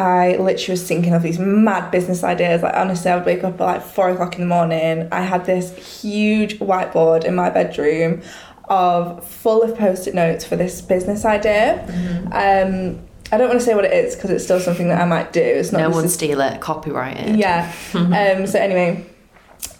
I 0.00 0.36
literally 0.38 0.72
was 0.72 0.88
thinking 0.88 1.12
of 1.12 1.22
these 1.22 1.38
mad 1.38 1.90
business 1.90 2.24
ideas. 2.24 2.62
Like 2.62 2.74
honestly, 2.74 3.10
I 3.10 3.16
would 3.16 3.26
wake 3.26 3.44
up 3.44 3.60
at 3.60 3.64
like 3.64 3.82
four 3.82 4.08
o'clock 4.08 4.34
in 4.36 4.40
the 4.40 4.46
morning. 4.46 5.08
I 5.12 5.20
had 5.20 5.44
this 5.44 6.00
huge 6.00 6.58
whiteboard 6.58 7.24
in 7.24 7.34
my 7.34 7.50
bedroom 7.50 8.22
of 8.64 9.22
full 9.28 9.62
of 9.62 9.76
post-it 9.76 10.14
notes 10.14 10.44
for 10.46 10.56
this 10.56 10.80
business 10.80 11.26
idea. 11.26 11.84
Um, 12.32 13.00
I 13.32 13.36
don't 13.36 13.48
want 13.48 13.60
to 13.60 13.66
say 13.66 13.74
what 13.74 13.84
it 13.84 13.92
is 13.92 14.14
because 14.14 14.30
it's 14.30 14.44
still 14.44 14.58
something 14.58 14.88
that 14.88 15.00
I 15.00 15.04
might 15.04 15.32
do. 15.34 15.40
It's 15.42 15.70
not 15.70 15.80
No 15.82 15.90
one 15.90 16.08
steal 16.08 16.40
it, 16.40 16.60
copyright 16.60 17.18
it. 17.18 17.36
yeah. 17.36 17.70
um, 17.94 18.46
so 18.46 18.58
anyway, 18.58 19.04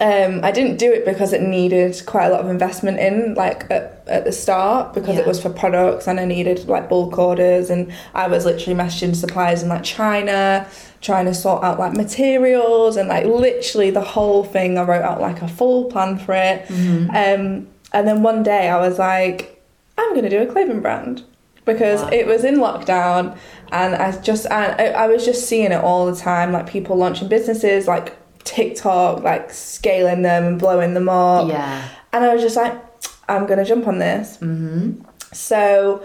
um, 0.00 0.40
I 0.42 0.50
didn't 0.50 0.78
do 0.78 0.90
it 0.90 1.04
because 1.04 1.32
it 1.32 1.42
needed 1.42 2.02
quite 2.06 2.26
a 2.26 2.30
lot 2.30 2.40
of 2.40 2.48
investment 2.48 2.98
in, 2.98 3.34
like 3.34 3.70
at, 3.70 4.02
at 4.06 4.24
the 4.24 4.32
start, 4.32 4.94
because 4.94 5.16
Yeah. 5.16 5.22
it 5.22 5.26
was 5.26 5.40
for 5.42 5.50
products 5.50 6.06
and 6.08 6.18
I 6.18 6.24
needed 6.24 6.66
like 6.68 6.88
bulk 6.88 7.18
orders, 7.18 7.68
and 7.70 7.92
I 8.14 8.26
was 8.28 8.44
literally 8.46 8.78
messaging 8.78 9.14
suppliers 9.14 9.62
in 9.62 9.68
like 9.68 9.84
China, 9.84 10.66
trying 11.02 11.26
to 11.26 11.34
sort 11.34 11.62
out 11.62 11.78
like 11.78 11.92
materials 11.92 12.96
and 12.96 13.08
like 13.08 13.26
literally 13.26 13.90
the 13.90 14.00
whole 14.00 14.42
thing. 14.42 14.78
I 14.78 14.82
wrote 14.84 15.02
out 15.02 15.20
like 15.20 15.42
a 15.42 15.48
full 15.48 15.84
plan 15.84 16.18
for 16.18 16.34
it, 16.34 16.64
um, 16.70 17.66
and 17.92 18.06
then 18.08 18.22
one 18.22 18.42
day 18.42 18.68
I 18.68 18.80
was 18.80 18.98
like, 18.98 19.62
I'm 19.98 20.14
gonna 20.14 20.30
do 20.30 20.40
a 20.42 20.46
clothing 20.46 20.80
brand 20.80 21.24
because 21.66 22.00
Wow. 22.02 22.08
it 22.12 22.26
was 22.26 22.42
in 22.42 22.56
lockdown 22.56 23.36
and 23.70 23.94
I 23.94 24.18
just 24.22 24.46
I, 24.50 24.86
I 24.92 25.06
was 25.08 25.24
just 25.26 25.46
seeing 25.46 25.72
it 25.72 25.84
all 25.84 26.06
the 26.10 26.16
time 26.16 26.52
like 26.52 26.66
people 26.66 26.96
launching 26.96 27.28
businesses 27.28 27.86
like 27.86 28.16
TikTok 28.44 29.22
like 29.22 29.52
scaling 29.52 30.22
them 30.22 30.44
and 30.44 30.58
blowing 30.58 30.94
them 30.94 31.08
up. 31.08 31.48
Yeah. 31.48 31.88
and 32.12 32.24
I 32.24 32.32
was 32.34 32.42
just 32.42 32.56
like 32.56 32.74
I'm 33.28 33.46
gonna 33.46 33.64
jump 33.64 33.86
on 33.86 33.98
this. 33.98 34.38
Mm-hmm. 34.38 35.02
so 35.32 36.02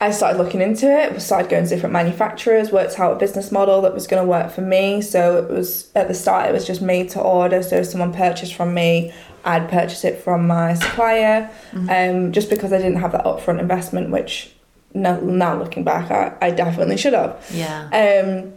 I 0.00 0.10
started 0.10 0.38
looking 0.38 0.60
into 0.60 0.86
it 0.86 1.20
started 1.20 1.50
going 1.50 1.64
to 1.64 1.70
different 1.70 1.92
manufacturers 1.92 2.70
worked 2.70 2.98
out 3.00 3.12
a 3.12 3.16
business 3.16 3.50
model 3.50 3.80
that 3.82 3.94
was 3.94 4.06
going 4.06 4.22
to 4.22 4.28
work 4.28 4.50
for 4.50 4.60
me. 4.60 5.00
So 5.00 5.38
it 5.38 5.50
was 5.50 5.90
at 5.94 6.08
the 6.08 6.14
start 6.14 6.48
it 6.48 6.52
was 6.52 6.66
just 6.66 6.82
made 6.82 7.08
to 7.10 7.20
order. 7.20 7.62
So 7.62 7.76
if 7.76 7.86
someone 7.86 8.12
purchased 8.12 8.54
from 8.54 8.74
me 8.74 9.14
I'd 9.44 9.68
purchase 9.68 10.04
it 10.04 10.20
from 10.22 10.46
my 10.46 10.74
supplier. 10.74 11.50
Um, 11.88 12.32
just 12.32 12.50
because 12.50 12.72
I 12.72 12.78
didn't 12.78 12.96
have 13.00 13.12
that 13.12 13.24
upfront 13.24 13.60
investment 13.60 14.10
which 14.10 14.52
now, 14.94 15.18
now 15.20 15.58
looking 15.58 15.84
back 15.84 16.10
I, 16.10 16.36
I 16.46 16.50
definitely 16.50 16.96
should 16.96 17.14
have. 17.14 17.44
Yeah. 17.52 17.88
um, 18.22 18.52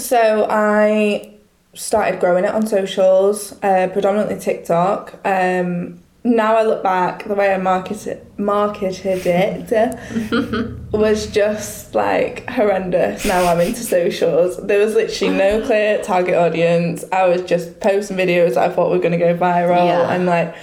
so 0.00 0.46
I 0.48 1.35
started 1.76 2.18
growing 2.20 2.44
it 2.44 2.50
on 2.54 2.66
socials, 2.66 3.52
uh, 3.62 3.88
predominantly 3.92 4.38
TikTok. 4.38 5.14
Um, 5.24 6.00
now 6.24 6.56
I 6.56 6.64
look 6.64 6.82
back, 6.82 7.24
the 7.24 7.34
way 7.36 7.54
I 7.54 7.58
marketed 7.58 8.20
marketed 8.38 9.22
it 9.24 10.90
was 10.92 11.26
just 11.28 11.94
like 11.94 12.48
horrendous. 12.50 13.24
Now 13.24 13.46
I'm 13.46 13.60
into 13.60 13.80
socials. 13.84 14.56
There 14.66 14.84
was 14.84 14.94
literally 14.94 15.36
no 15.38 15.60
clear 15.66 16.02
target 16.02 16.34
audience. 16.34 17.04
I 17.12 17.28
was 17.28 17.42
just 17.42 17.78
posting 17.80 18.16
videos 18.16 18.54
that 18.54 18.70
I 18.70 18.74
thought 18.74 18.90
were 18.90 18.98
going 18.98 19.12
to 19.12 19.18
go 19.18 19.36
viral, 19.36 19.86
Yeah. 19.86 20.10
and 20.12 20.26
like 20.26 20.54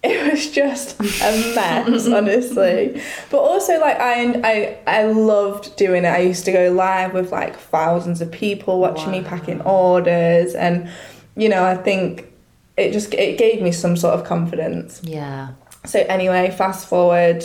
it 0.04 0.32
was 0.32 0.50
just 0.50 0.98
a 1.00 1.54
mess, 1.54 2.08
honestly. 2.12 3.02
But 3.30 3.38
also, 3.38 3.78
like 3.80 3.98
I, 3.98 4.40
I, 4.44 4.78
I 4.86 5.02
loved 5.04 5.76
doing 5.76 6.04
it. 6.04 6.08
I 6.08 6.20
used 6.20 6.46
to 6.46 6.52
go 6.52 6.72
live 6.72 7.12
with 7.12 7.32
like 7.32 7.56
thousands 7.56 8.22
of 8.22 8.32
people 8.32 8.80
watching 8.80 9.10
me 9.10 9.22
packing 9.22 9.60
orders, 9.60 10.54
and 10.54 10.90
you 11.36 11.48
know, 11.48 11.64
I 11.64 11.76
think 11.76 12.32
it 12.76 12.92
just 12.92 13.12
it 13.14 13.38
gave 13.38 13.60
me 13.60 13.72
some 13.72 13.96
sort 13.96 14.14
of 14.14 14.24
confidence. 14.24 15.00
Yeah. 15.04 15.50
So 15.84 16.00
anyway, 16.08 16.50
fast 16.50 16.88
forward, 16.88 17.44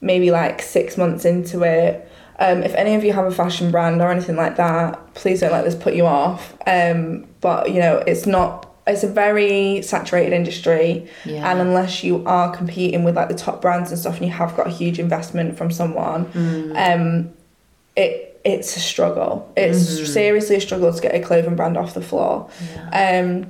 maybe 0.00 0.30
like 0.30 0.62
six 0.62 0.96
months 0.96 1.24
into 1.24 1.62
it. 1.62 2.10
Um, 2.38 2.62
if 2.64 2.74
any 2.74 2.94
of 2.94 3.04
you 3.04 3.12
have 3.12 3.26
a 3.26 3.30
fashion 3.30 3.70
brand 3.70 4.00
or 4.00 4.10
anything 4.10 4.36
like 4.36 4.56
that, 4.56 5.14
please 5.14 5.40
don't 5.40 5.52
let 5.52 5.64
this 5.64 5.76
put 5.76 5.94
you 5.94 6.06
off. 6.06 6.56
Um, 6.66 7.26
but 7.40 7.72
you 7.72 7.80
know, 7.80 7.98
it's 7.98 8.26
not. 8.26 8.73
It's 8.86 9.02
a 9.02 9.08
very 9.08 9.80
saturated 9.82 10.34
industry, 10.34 11.06
Yeah. 11.24 11.50
and 11.50 11.58
unless 11.60 12.04
you 12.04 12.22
are 12.26 12.54
competing 12.54 13.02
with 13.02 13.16
like 13.16 13.28
the 13.28 13.34
top 13.34 13.62
brands 13.62 13.90
and 13.90 13.98
stuff, 13.98 14.16
and 14.18 14.26
you 14.26 14.32
have 14.32 14.54
got 14.56 14.66
a 14.66 14.70
huge 14.70 14.98
investment 14.98 15.56
from 15.56 15.70
someone, 15.70 16.26
um, 16.76 17.30
it 17.96 18.30
it's 18.44 18.76
a 18.76 18.80
struggle. 18.80 19.50
It's 19.56 19.78
seriously 20.12 20.56
a 20.56 20.60
struggle 20.60 20.92
to 20.92 21.00
get 21.00 21.14
a 21.14 21.20
clothing 21.20 21.56
brand 21.56 21.78
off 21.78 21.94
the 21.94 22.02
floor. 22.02 22.50
Um, 22.92 23.46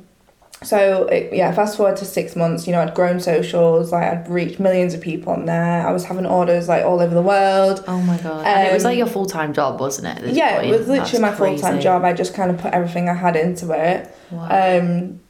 so 0.63 1.07
it, 1.09 1.33
yeah, 1.35 1.53
fast 1.53 1.77
forward 1.77 1.97
to 1.97 2.05
six 2.05 2.37
months. 2.37 2.67
You 2.69 2.73
know, 2.75 2.81
I'd 2.81 2.95
grown 2.95 3.19
socials. 3.19 3.91
Like 3.91 4.05
I'd 4.05 4.29
reached 4.31 4.61
millions 4.61 4.95
of 4.95 5.01
people 5.01 5.33
on 5.33 5.47
there. 5.47 5.85
I 5.87 5.91
was 5.93 6.05
having 6.05 6.27
orders 6.27 6.69
like 6.69 6.85
all 6.85 7.01
over 7.01 7.13
the 7.13 7.23
world. 7.23 7.83
Oh 7.89 8.01
my 8.03 8.17
god. 8.19 8.47
and 8.47 8.69
it 8.69 8.73
was 8.73 8.85
Um, 8.85 8.91
like 8.93 8.99
your 8.99 9.09
full 9.09 9.27
time 9.27 9.53
job, 9.53 9.81
wasn't 9.81 10.07
it? 10.25 10.33
yeah, 10.33 10.59
point? 10.61 10.69
it 10.69 10.79
was 10.79 10.87
literally 10.87 10.99
That's 11.11 11.19
my 11.21 11.35
full 11.35 11.59
time 11.59 11.81
job. 11.81 12.05
I 12.05 12.13
just 12.13 12.35
kind 12.35 12.53
of 12.53 12.59
put 12.59 12.73
everything 12.73 13.09
I 13.09 13.15
had 13.15 13.35
into 13.35 13.73
it. 13.73 14.15
Wow. 14.31 14.79
Um, 14.79 15.21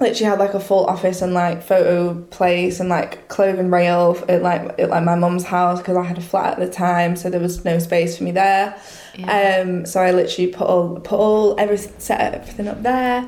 literally 0.00 0.24
had 0.24 0.38
like 0.38 0.54
a 0.54 0.60
full 0.60 0.86
office 0.86 1.20
and 1.20 1.34
like 1.34 1.62
photo 1.62 2.14
place 2.30 2.80
and 2.80 2.88
like 2.88 3.28
clothing 3.28 3.70
rail 3.70 4.22
at 4.28 4.42
like 4.42 4.78
at 4.78 4.88
like 4.88 5.04
my 5.04 5.14
mum's 5.14 5.44
house 5.44 5.78
because 5.78 5.96
I 5.96 6.02
had 6.02 6.18
a 6.18 6.22
flat 6.22 6.54
at 6.54 6.58
the 6.58 6.72
time, 6.72 7.16
so 7.16 7.28
there 7.30 7.40
was 7.40 7.64
no 7.64 7.78
space 7.78 8.16
for 8.16 8.24
me 8.24 8.32
there. 8.32 8.80
Yeah. 9.16 9.62
Um, 9.62 9.86
so 9.86 10.00
I 10.00 10.10
literally 10.12 10.50
put 10.50 10.66
all 10.66 10.98
put 11.00 11.18
all 11.18 11.60
everything 11.60 11.92
set 11.98 12.34
everything 12.34 12.68
up 12.68 12.82
there, 12.82 13.20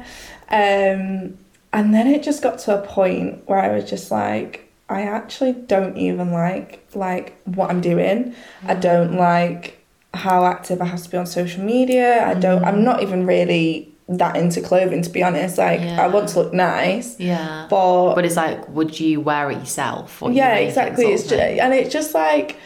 um, 0.49 1.37
and 1.73 1.95
then 1.95 2.07
it 2.07 2.23
just 2.23 2.43
got 2.43 2.59
to 2.61 2.83
a 2.83 2.87
point 2.87 3.47
where 3.47 3.59
I 3.59 3.75
was 3.75 3.89
just 3.89 4.11
like, 4.11 4.73
I 4.89 5.03
actually 5.03 5.53
don't 5.53 5.97
even 5.99 6.33
like 6.33 6.87
like 6.95 7.39
what 7.45 7.71
I'm 7.71 7.83
doing. 7.83 8.35
I 8.67 8.75
don't 8.75 9.17
like 9.17 9.79
how 10.15 10.45
active 10.45 10.81
I 10.81 10.87
have 10.87 11.03
to 11.03 11.09
be 11.11 11.17
on 11.19 11.27
social 11.27 11.63
media. 11.63 12.27
I 12.27 12.35
don't. 12.35 12.65
I'm 12.65 12.83
not 12.83 13.03
even 13.03 13.27
really 13.27 13.92
that 14.09 14.37
into 14.37 14.61
clothing 14.61 15.03
to 15.03 15.11
be 15.11 15.23
honest. 15.23 15.59
Like 15.59 15.81
I 15.81 16.07
want 16.09 16.29
to 16.31 16.41
look 16.41 16.53
nice, 16.53 17.19
yeah. 17.19 17.67
but, 17.71 18.15
But 18.15 18.25
it's 18.25 18.37
like, 18.37 18.69
would 18.69 18.99
you 18.99 19.21
wear 19.21 19.51
it 19.51 19.59
yourself? 19.59 20.23
or 20.23 20.33
yeah, 20.33 20.55
exactly. 20.57 21.07
It's 21.07 21.23
just, 21.23 21.35
and 21.35 21.73
it's 21.73 21.93
just 21.93 22.15
like 22.15 22.59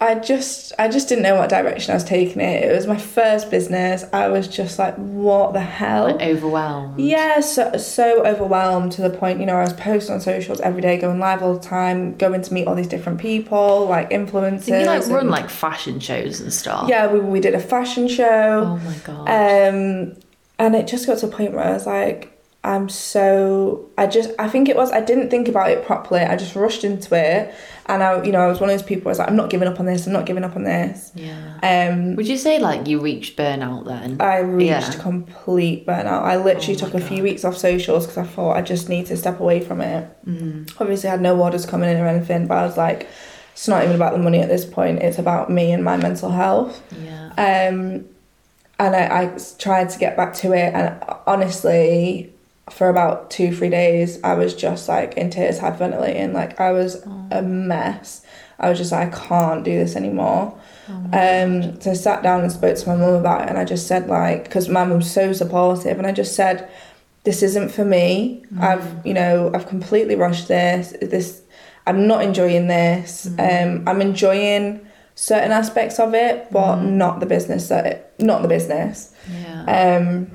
I 0.00 0.16
just 0.16 0.72
I 0.78 0.88
just 0.88 1.08
didn't 1.08 1.22
know 1.22 1.36
what 1.36 1.48
direction 1.48 1.92
I 1.92 1.94
was 1.94 2.04
taking 2.04 2.42
it. 2.42 2.64
It 2.64 2.74
was 2.74 2.86
my 2.86 2.98
first 2.98 3.50
business. 3.50 4.04
I 4.12 4.28
was 4.28 4.48
just 4.48 4.78
like, 4.78 4.96
what 4.96 5.52
the 5.52 5.60
hell? 5.60 6.06
like 6.06 6.20
overwhelmed. 6.20 6.98
Yeah, 6.98 7.40
so 7.40 7.76
so 7.76 8.26
overwhelmed 8.26 8.92
to 8.92 9.02
the 9.02 9.10
point, 9.10 9.40
you 9.40 9.46
know, 9.46 9.56
I 9.56 9.62
was 9.62 9.72
posting 9.72 10.14
on 10.14 10.20
socials 10.20 10.60
every 10.60 10.82
day, 10.82 10.98
going 10.98 11.20
live 11.20 11.42
all 11.42 11.54
the 11.54 11.60
time, 11.60 12.16
going 12.16 12.42
to 12.42 12.52
meet 12.52 12.66
all 12.66 12.74
these 12.74 12.88
different 12.88 13.20
people, 13.20 13.86
like 13.86 14.10
influencers. 14.10 14.66
Did 14.66 14.80
you 14.80 14.86
like 14.86 15.06
run 15.06 15.30
like 15.30 15.48
fashion 15.48 16.00
shows 16.00 16.40
and 16.40 16.52
stuff? 16.52 16.88
Yeah, 16.88 17.10
we, 17.10 17.20
we 17.20 17.40
did 17.40 17.54
a 17.54 17.60
fashion 17.60 18.08
show. 18.08 18.64
Oh 18.64 18.76
my 18.84 18.96
god. 19.04 19.28
Um, 19.28 20.16
and 20.58 20.74
it 20.74 20.86
just 20.86 21.06
got 21.06 21.18
to 21.18 21.28
a 21.28 21.30
point 21.30 21.52
where 21.52 21.64
I 21.64 21.72
was 21.72 21.86
like, 21.86 22.33
I'm 22.64 22.88
so. 22.88 23.88
I 23.98 24.06
just. 24.06 24.30
I 24.38 24.48
think 24.48 24.68
it 24.68 24.76
was. 24.76 24.90
I 24.90 25.00
didn't 25.00 25.28
think 25.30 25.48
about 25.48 25.70
it 25.70 25.84
properly. 25.84 26.20
I 26.22 26.34
just 26.36 26.56
rushed 26.56 26.82
into 26.82 27.14
it, 27.14 27.54
and 27.86 28.02
I, 28.02 28.22
you 28.22 28.32
know, 28.32 28.40
I 28.40 28.46
was 28.46 28.58
one 28.60 28.70
of 28.70 28.74
those 28.78 28.86
people. 28.86 29.08
I 29.08 29.10
was 29.10 29.18
like, 29.18 29.28
I'm 29.28 29.36
not 29.36 29.50
giving 29.50 29.68
up 29.68 29.78
on 29.78 29.86
this. 29.86 30.06
I'm 30.06 30.12
not 30.14 30.24
giving 30.24 30.44
up 30.44 30.56
on 30.56 30.64
this. 30.64 31.12
yeah. 31.14 31.58
Um, 31.62 32.16
Would 32.16 32.26
you 32.26 32.38
say 32.38 32.58
like 32.58 32.88
you 32.88 33.00
reached 33.00 33.36
burnout 33.36 33.84
then? 33.84 34.16
I 34.20 34.38
reached 34.38 34.70
Yeah. 34.96 35.02
complete 35.02 35.86
burnout. 35.86 36.22
I 36.22 36.36
literally 36.38 36.74
Oh 36.74 36.78
took 36.78 36.94
a 36.94 37.00
few 37.00 37.22
weeks 37.22 37.44
off 37.44 37.56
socials 37.56 38.06
because 38.06 38.18
I 38.18 38.24
thought 38.24 38.56
I 38.56 38.62
just 38.62 38.88
need 38.88 39.06
to 39.06 39.16
step 39.16 39.40
away 39.40 39.60
from 39.60 39.80
it. 39.82 40.08
Mm. 40.26 40.72
Obviously, 40.80 41.08
I 41.10 41.12
had 41.12 41.20
no 41.20 41.38
orders 41.40 41.66
coming 41.66 41.90
in 41.90 41.98
or 42.00 42.06
anything, 42.06 42.46
but 42.46 42.56
I 42.58 42.64
was 42.64 42.76
like, 42.78 43.06
it's 43.52 43.68
not 43.68 43.84
even 43.84 43.94
about 43.94 44.12
the 44.14 44.18
money 44.18 44.40
at 44.40 44.48
this 44.48 44.64
point. 44.64 45.00
It's 45.00 45.18
about 45.18 45.50
me 45.50 45.70
and 45.72 45.84
my 45.84 45.96
mental 45.98 46.30
health. 46.30 46.82
yeah. 46.98 47.28
Um, 47.36 48.06
and 48.78 48.96
I, 48.96 49.22
I 49.22 49.38
tried 49.58 49.90
to 49.90 49.98
get 50.00 50.16
back 50.16 50.34
to 50.34 50.52
it, 50.52 50.74
and 50.74 50.98
honestly, 51.28 52.33
for 52.70 52.88
about 52.88 53.30
two, 53.30 53.54
three 53.54 53.68
days, 53.68 54.18
I 54.24 54.34
was 54.34 54.54
just 54.54 54.88
like 54.88 55.14
in 55.14 55.30
tears, 55.30 55.58
hyperventilating. 55.58 56.32
Like 56.32 56.60
I 56.60 56.72
was 56.72 57.04
a 57.30 57.42
mess. 57.42 58.24
I 58.58 58.68
was 58.68 58.78
just 58.78 58.92
like, 58.92 59.14
I 59.14 59.26
can't 59.28 59.64
do 59.64 59.78
this 59.78 59.96
anymore. 59.96 60.58
um, 60.88 61.80
so 61.80 61.90
I 61.90 61.94
sat 61.94 62.22
down 62.22 62.42
and 62.42 62.52
spoke 62.52 62.76
to 62.76 62.88
my 62.88 62.96
mum 62.96 63.14
about 63.14 63.42
it, 63.42 63.48
and 63.48 63.58
I 63.58 63.64
just 63.64 63.86
said 63.86 64.06
like, 64.06 64.44
because 64.44 64.68
my 64.68 64.84
mum's 64.84 65.10
so 65.10 65.32
supportive, 65.32 65.98
and 65.98 66.06
I 66.06 66.12
just 66.12 66.34
said, 66.34 66.70
this 67.24 67.42
isn't 67.42 67.70
for 67.70 67.84
me. 67.84 68.44
I've, 68.60 69.04
you 69.06 69.14
know, 69.14 69.50
I've 69.54 69.66
completely 69.66 70.14
rushed 70.14 70.48
this. 70.48 70.94
This, 71.00 71.42
I'm 71.86 72.06
not 72.06 72.22
enjoying 72.22 72.66
this. 72.68 73.26
Um, 73.38 73.82
I'm 73.86 74.00
enjoying 74.02 74.86
certain 75.14 75.52
aspects 75.52 75.98
of 75.98 76.14
it, 76.14 76.48
but 76.50 76.82
not 76.82 77.20
the 77.20 77.26
business 77.26 77.68
that, 77.68 78.12
not 78.20 78.42
the 78.42 78.48
business. 78.48 79.14
Yeah. 79.32 79.96
Um, 79.98 80.30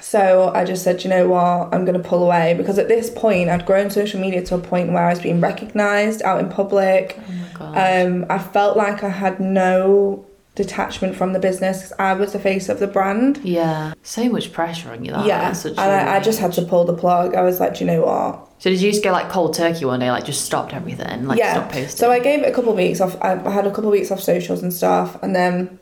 so 0.00 0.50
I 0.54 0.64
just 0.64 0.82
said, 0.82 1.04
you 1.04 1.10
know 1.10 1.28
what, 1.28 1.74
I'm 1.74 1.84
going 1.84 2.00
to 2.00 2.08
pull 2.08 2.24
away 2.24 2.54
because 2.54 2.78
at 2.78 2.88
this 2.88 3.10
point 3.10 3.50
I'd 3.50 3.66
grown 3.66 3.90
social 3.90 4.20
media 4.20 4.42
to 4.46 4.54
a 4.56 4.58
point 4.58 4.92
where 4.92 5.06
I 5.06 5.10
was 5.10 5.20
being 5.20 5.40
recognised 5.40 6.22
out 6.22 6.40
in 6.40 6.48
public. 6.48 7.18
oh 7.18 7.32
my 7.32 7.58
god. 7.58 8.06
Um, 8.06 8.26
I 8.28 8.38
felt 8.38 8.76
like 8.76 9.04
I 9.04 9.10
had 9.10 9.40
no 9.40 10.26
detachment 10.54 11.16
from 11.16 11.32
the 11.32 11.38
business 11.38 11.94
I 11.98 12.12
was 12.12 12.34
the 12.34 12.38
face 12.38 12.68
of 12.68 12.78
the 12.78 12.86
brand. 12.86 13.38
yeah. 13.42 13.94
So 14.02 14.28
much 14.28 14.52
pressure 14.52 14.90
on 14.90 15.04
you. 15.04 15.12
That 15.12 15.26
yeah, 15.26 15.54
and 15.64 15.78
I, 15.78 16.16
I 16.16 16.20
just 16.20 16.38
had 16.38 16.52
to 16.54 16.62
pull 16.62 16.84
the 16.84 16.94
plug. 16.94 17.34
I 17.34 17.42
was 17.42 17.60
like, 17.60 17.80
you 17.80 17.86
know 17.86 18.02
what? 18.02 18.48
So 18.58 18.70
did 18.70 18.80
you 18.80 18.90
just 18.90 19.02
go 19.02 19.12
like 19.12 19.28
cold 19.30 19.54
turkey 19.54 19.84
one 19.84 20.00
day, 20.00 20.10
like 20.10 20.24
just 20.24 20.44
stopped 20.44 20.74
everything, 20.74 21.26
like 21.26 21.38
yeah. 21.38 21.54
stop 21.54 21.72
posting? 21.72 21.96
So 21.96 22.10
I 22.10 22.18
gave 22.18 22.42
it 22.42 22.48
a 22.48 22.52
couple 22.52 22.70
of 22.70 22.76
weeks 22.76 23.00
off. 23.00 23.16
I 23.22 23.42
I 23.44 23.50
had 23.50 23.66
a 23.66 23.70
couple 23.70 23.86
of 23.86 23.92
weeks 23.92 24.10
off 24.10 24.20
socials 24.20 24.62
and 24.62 24.72
stuff, 24.72 25.20
and 25.22 25.34
then 25.34 25.78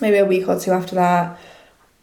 maybe 0.00 0.18
a 0.18 0.24
week 0.24 0.48
or 0.48 0.58
two 0.58 0.70
after 0.70 0.94
that, 0.94 1.38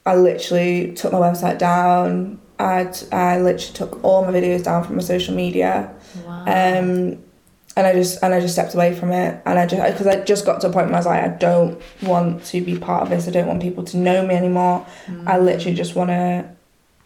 I 0.06 0.16
literally 0.16 0.94
took 0.94 1.12
my 1.12 1.20
website 1.20 1.58
down. 1.58 2.40
I 2.60 2.92
I 3.12 3.40
literally 3.40 3.74
took 3.74 4.04
all 4.04 4.26
my 4.26 4.32
videos 4.32 4.64
down 4.64 4.84
from 4.84 4.96
my 4.96 5.02
social 5.02 5.36
media. 5.36 5.94
wow. 6.26 6.42
um, 6.42 7.24
and 7.78 7.88
I 7.88 7.94
just 7.94 8.22
and 8.22 8.34
I 8.34 8.40
just 8.40 8.54
stepped 8.54 8.74
away 8.74 8.94
from 8.94 9.12
it, 9.12 9.42
and 9.46 9.58
I 9.58 9.66
just 9.66 9.82
because 9.94 10.08
I 10.08 10.24
just 10.24 10.46
got 10.46 10.62
to 10.62 10.68
a 10.68 10.72
point 10.72 10.88
where 10.88 10.96
I 10.96 11.00
was 11.00 11.06
like, 11.06 11.24
I 11.24 11.30
don't 11.30 11.82
want 12.02 12.44
to 12.46 12.62
be 12.62 12.78
part 12.78 13.04
of 13.04 13.10
this. 13.10 13.28
I 13.28 13.32
don't 13.32 13.48
want 13.48 13.62
people 13.62 13.84
to 13.86 13.98
know 13.98 14.26
me 14.26 14.36
anymore. 14.36 14.86
I 15.26 15.38
literally 15.38 15.76
just 15.76 15.96
want 15.96 16.10
to 16.10 16.50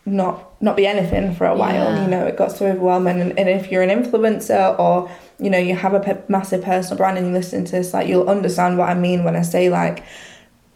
not 0.05 0.61
not 0.61 0.75
be 0.75 0.87
anything 0.87 1.35
for 1.35 1.45
a 1.45 1.55
while. 1.55 1.93
Yeah. 1.93 2.03
You 2.03 2.09
know, 2.09 2.25
it 2.25 2.37
got 2.37 2.51
so 2.51 2.65
overwhelming. 2.65 3.21
And, 3.21 3.37
and 3.37 3.49
if 3.49 3.71
you're 3.71 3.83
an 3.83 3.89
influencer 3.89 4.77
or 4.79 5.09
you 5.39 5.49
know 5.49 5.57
you 5.57 5.75
have 5.75 5.93
a 5.93 5.99
pe- 5.99 6.23
massive 6.27 6.63
personal 6.63 6.97
brand 6.97 7.17
and 7.17 7.27
you 7.27 7.33
listen 7.33 7.65
to 7.65 7.71
this, 7.71 7.93
like 7.93 8.07
you'll 8.07 8.29
understand 8.29 8.77
what 8.77 8.89
I 8.89 8.95
mean 8.95 9.23
when 9.23 9.35
I 9.35 9.43
say 9.43 9.69
like 9.69 10.03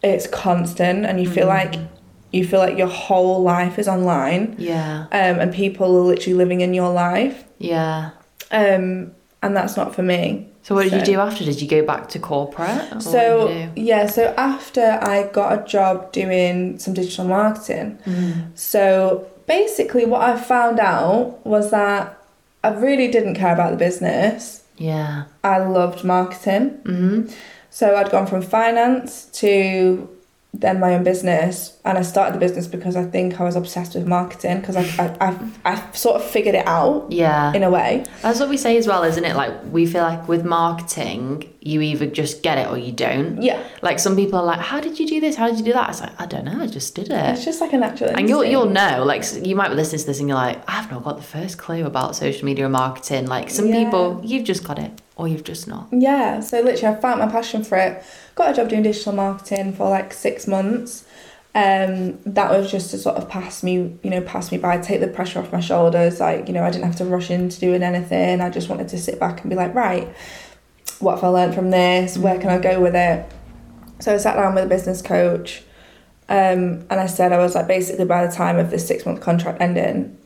it's 0.04 0.28
constant, 0.28 1.06
and 1.06 1.20
you 1.20 1.30
feel 1.30 1.48
like 1.48 1.76
you 2.32 2.46
feel 2.46 2.60
like 2.60 2.78
your 2.78 2.88
whole 2.88 3.42
life 3.42 3.80
is 3.80 3.88
online, 3.88 4.56
yeah. 4.58 5.04
um, 5.12 5.40
and 5.40 5.54
people 5.54 5.88
are 5.98 6.02
literally 6.02 6.36
living 6.36 6.62
in 6.62 6.74
your 6.74 6.92
life 6.94 7.44
Yeah. 7.58 8.12
um, 8.52 9.12
and 9.42 9.56
that's 9.58 9.76
not 9.78 9.96
for 9.96 10.04
me. 10.04 10.48
So 10.64 10.76
what 10.76 10.84
did 10.84 10.94
you 10.94 11.02
do 11.14 11.20
after? 11.20 11.44
Did 11.46 11.62
you 11.62 11.68
go 11.68 11.84
back 11.86 12.10
to 12.10 12.20
corporate? 12.20 12.94
or 12.96 13.00
So 13.02 13.48
did 13.48 13.60
you 13.60 13.66
do? 13.76 13.82
yeah, 13.82 14.06
so 14.08 14.34
after 14.38 15.00
I 15.02 15.24
got 15.34 15.58
a 15.60 15.66
job 15.66 16.12
doing 16.12 16.78
some 16.78 16.94
digital 16.94 17.26
marketing, 17.26 17.98
so 18.56 19.28
basically 19.48 20.06
what 20.06 20.22
I 20.22 20.38
found 20.40 20.80
out 20.80 21.44
was 21.46 21.72
that 21.72 22.16
I 22.64 22.70
really 22.70 23.08
didn't 23.08 23.36
care 23.36 23.54
about 23.54 23.72
the 23.72 23.78
business. 23.78 24.64
yeah. 24.78 25.24
I 25.44 25.58
loved 25.60 26.04
marketing. 26.04 26.70
hmm 26.86 27.28
So 27.72 27.96
I'd 27.96 28.12
gone 28.12 28.28
from 28.28 28.42
finance 28.42 29.26
to 29.42 30.08
then 30.52 30.80
my 30.80 30.96
own 30.96 31.04
business, 31.04 31.78
and 31.86 31.98
I 31.98 32.02
started 32.02 32.34
the 32.36 32.40
business 32.40 32.66
because 32.68 32.96
I 32.96 33.04
think 33.04 33.40
I 33.40 33.44
was 33.44 33.56
obsessed 33.56 33.94
with 33.96 34.08
marketing 34.08 34.60
because 34.60 34.76
I, 34.76 34.82
I, 34.98 35.28
I, 35.30 35.50
I 35.74 35.92
sort 35.92 36.16
of 36.16 36.24
figured 36.28 36.56
it 36.56 36.66
out 36.68 37.06
Yeah. 37.12 37.54
in 37.54 37.62
a 37.64 37.70
way. 37.70 38.04
That's 38.24 38.40
what 38.40 38.50
we 38.50 38.58
say 38.58 38.76
as 38.78 38.88
well, 38.88 39.04
isn't 39.04 39.24
it? 39.24 39.36
Like 39.36 39.54
we 39.72 39.86
feel 39.86 40.02
like 40.02 40.28
with 40.28 40.44
marketing, 40.44 41.54
you 41.62 41.82
either 41.82 42.08
just 42.08 42.42
get 42.42 42.58
it 42.58 42.68
or 42.68 42.78
you 42.78 42.92
don't. 42.92 43.42
Yeah, 43.42 43.62
Like 43.82 44.00
some 44.00 44.16
people 44.16 44.40
are 44.40 44.46
like, 44.46 44.60
"How 44.60 44.80
did 44.80 45.00
you 45.00 45.08
do 45.08 45.20
this? 45.22 45.36
How 45.36 45.48
did 45.48 45.60
you 45.60 45.66
do 45.66 45.74
that?" 45.74 45.90
It's 45.90 46.02
like, 46.02 46.20
I 46.20 46.26
don't 46.26 46.46
know. 46.46 46.60
I 46.62 46.68
just 46.68 46.96
did 46.96 47.08
it 47.12 47.12
it's 47.12 47.46
just 47.46 47.62
like 47.62 47.74
a 47.74 47.78
natural. 47.78 48.12
And 48.18 48.28
you'll 48.30 48.44
you'll 48.46 48.70
know. 48.70 49.04
Like 49.06 49.24
you 49.46 49.56
might 49.56 49.70
be 49.70 49.76
listening 49.76 50.00
to 50.02 50.06
this 50.08 50.20
and 50.20 50.28
you're 50.30 50.38
like, 50.38 50.62
"I've 50.68 50.90
not 50.90 51.04
got 51.04 51.18
the 51.18 51.24
first 51.24 51.58
clue 51.58 51.86
about 51.86 52.16
social 52.16 52.46
media 52.46 52.66
and 52.66 52.74
marketing." 52.74 53.28
Like 53.28 53.50
some 53.50 53.68
Yeah. 53.68 53.84
people, 53.84 54.22
you've 54.24 54.46
just 54.46 54.64
got 54.64 54.80
it 54.80 54.92
or 55.20 55.28
you've 55.28 55.44
just 55.44 55.68
not. 55.68 55.90
Yeah, 55.92 56.40
so 56.40 56.62
literally, 56.62 56.96
I 56.96 57.00
found 57.02 57.20
my 57.20 57.28
passion 57.28 57.64
for 57.64 57.78
it. 57.78 58.02
Got 58.36 58.52
a 58.52 58.54
job 58.54 58.70
doing 58.70 58.84
digital 58.84 59.12
marketing 59.12 59.74
for 59.74 59.90
like 59.90 60.14
six 60.14 60.48
months. 60.48 61.06
Um, 61.54 62.20
that 62.24 62.52
was 62.52 62.72
just 62.72 62.92
to 62.92 62.98
sort 62.98 63.18
of 63.18 63.28
pass 63.28 63.62
me, 63.62 63.98
you 64.02 64.10
know, 64.10 64.22
pass 64.22 64.50
me 64.50 64.58
by, 64.58 64.78
take 64.78 65.02
the 65.02 65.08
pressure 65.08 65.40
off 65.40 65.52
my 65.52 65.60
shoulders. 65.60 66.22
Like, 66.22 66.48
you 66.48 66.54
know, 66.54 66.64
I 66.64 66.72
didn't 66.72 66.86
have 66.86 66.96
to 66.98 67.06
rush 67.06 67.30
into 67.30 67.60
doing 67.60 67.84
anything. 67.84 68.40
I 68.40 68.50
just 68.50 68.70
wanted 68.70 68.88
to 68.90 68.98
sit 68.98 69.20
back 69.20 69.42
and 69.42 69.50
be 69.50 69.58
like, 69.58 69.76
right, 69.76 70.08
what 71.00 71.16
have 71.16 71.24
I 71.26 71.28
learned 71.28 71.54
from 71.54 71.70
this? 71.70 72.18
Where 72.18 72.40
can 72.40 72.50
I 72.50 72.60
go 72.60 72.80
with 72.80 72.96
it? 72.96 73.30
So 74.00 74.14
I 74.14 74.18
sat 74.18 74.36
down 74.36 74.56
with 74.56 74.64
a 74.64 74.68
business 74.68 75.02
coach, 75.02 75.64
um, 76.30 76.86
and 76.90 76.94
I 76.94 77.08
said 77.08 77.34
I 77.34 77.40
was 77.40 77.56
like, 77.56 77.68
basically, 77.68 78.06
by 78.06 78.26
the 78.26 78.32
time 78.32 78.58
of 78.58 78.70
this 78.70 78.88
six 78.88 79.06
month 79.06 79.20
contract 79.20 79.60
ending, 79.60 80.18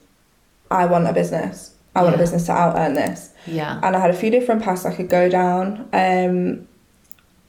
I 0.69 0.85
want 0.85 1.07
a 1.07 1.13
business. 1.13 1.72
I 1.95 2.01
want 2.03 2.15
a 2.15 2.17
business 2.17 2.45
to 2.47 2.51
out 2.53 2.75
earn 2.77 2.93
this. 2.93 3.29
Yeah. 3.45 3.79
And 3.83 3.95
I 3.95 4.00
had 4.00 4.09
a 4.09 4.15
few 4.15 4.31
different 4.31 4.63
paths 4.63 4.85
I 4.85 4.95
could 4.95 5.09
go 5.09 5.29
down. 5.29 5.88
Um, 5.93 6.67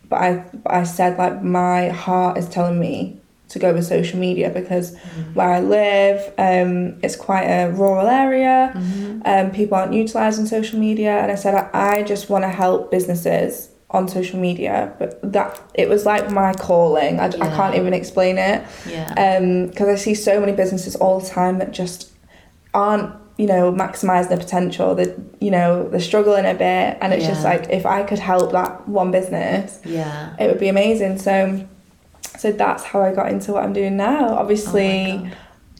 but 0.08 0.16
I 0.16 0.44
I 0.66 0.82
said 0.84 1.16
like 1.18 1.42
my 1.42 1.88
heart 1.88 2.36
is 2.36 2.48
telling 2.48 2.78
me 2.78 3.18
to 3.48 3.58
go 3.58 3.72
with 3.72 3.86
social 3.86 4.18
media 4.18 4.50
because 4.50 4.96
where 5.34 5.48
I 5.50 5.60
live, 5.60 6.20
um, 6.38 6.98
it's 7.02 7.16
quite 7.16 7.44
a 7.44 7.70
rural 7.70 8.06
area. 8.08 8.72
Um, 9.24 9.50
people 9.52 9.76
aren't 9.78 9.92
utilizing 9.94 10.46
social 10.46 10.78
media, 10.78 11.18
and 11.18 11.30
I 11.30 11.36
said 11.36 11.54
I, 11.54 11.70
I 11.98 12.02
just 12.02 12.28
want 12.28 12.44
to 12.44 12.48
help 12.48 12.90
businesses 12.90 13.70
on 13.90 14.08
social 14.08 14.40
media. 14.40 14.92
But 14.98 15.20
that 15.32 15.60
it 15.74 15.88
was 15.88 16.04
like 16.04 16.30
my 16.30 16.52
calling. 16.54 17.20
I, 17.20 17.26
I 17.26 17.30
can't 17.56 17.76
even 17.76 17.94
explain 17.94 18.38
it 18.38 18.64
Yeah. 18.86 19.40
because 19.66 19.88
I 19.88 19.94
see 19.96 20.14
so 20.14 20.40
many 20.40 20.52
businesses 20.52 20.96
all 20.96 21.20
the 21.20 21.28
time 21.28 21.58
that 21.58 21.70
just 21.72 22.10
aren't 22.72 23.14
you 23.36 23.46
know 23.46 23.72
maximizing 23.72 24.28
their 24.28 24.38
potential 24.38 24.94
that 24.94 25.18
you 25.40 25.50
know 25.50 25.88
they're 25.88 26.00
struggling 26.00 26.44
a 26.46 26.54
bit 26.54 26.96
and 27.00 27.12
it's 27.12 27.26
just 27.26 27.42
like 27.44 27.68
if 27.70 27.84
I 27.84 28.02
could 28.04 28.20
help 28.20 28.52
that 28.52 28.88
one 28.88 29.10
business 29.10 29.80
yeah. 29.84 30.36
it 30.38 30.46
would 30.46 30.60
be 30.60 30.68
amazing 30.68 31.18
so 31.18 31.66
so 32.38 32.52
that's 32.52 32.84
how 32.84 33.02
I 33.02 33.12
got 33.12 33.30
into 33.32 33.52
what 33.52 33.64
I'm 33.64 33.72
doing 33.72 33.96
now 33.96 34.36
obviously 34.36 35.06
Oh 35.12 35.30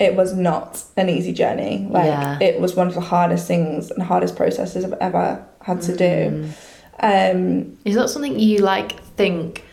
it 0.01 0.17
was 0.17 0.35
not 0.35 0.83
an 0.97 1.09
easy 1.09 1.33
journey 1.33 1.87
like 1.89 2.07
Yeah. 2.07 2.39
it 2.41 2.61
was 2.61 2.75
one 2.75 2.89
of 2.89 2.95
the 2.95 3.01
hardest 3.01 3.47
things 3.47 3.93
and 3.93 4.03
hardest 4.03 4.35
processes 4.35 4.85
I've 4.85 4.95
ever 4.95 5.47
had 5.63 5.81
to 5.83 5.93
Mm. 5.93 5.99
do 5.99 6.49
um 7.01 7.79
Is 7.85 7.95
that 7.95 8.09
something 8.11 8.37
you 8.39 8.59
like 8.59 9.01
think? 9.17 9.65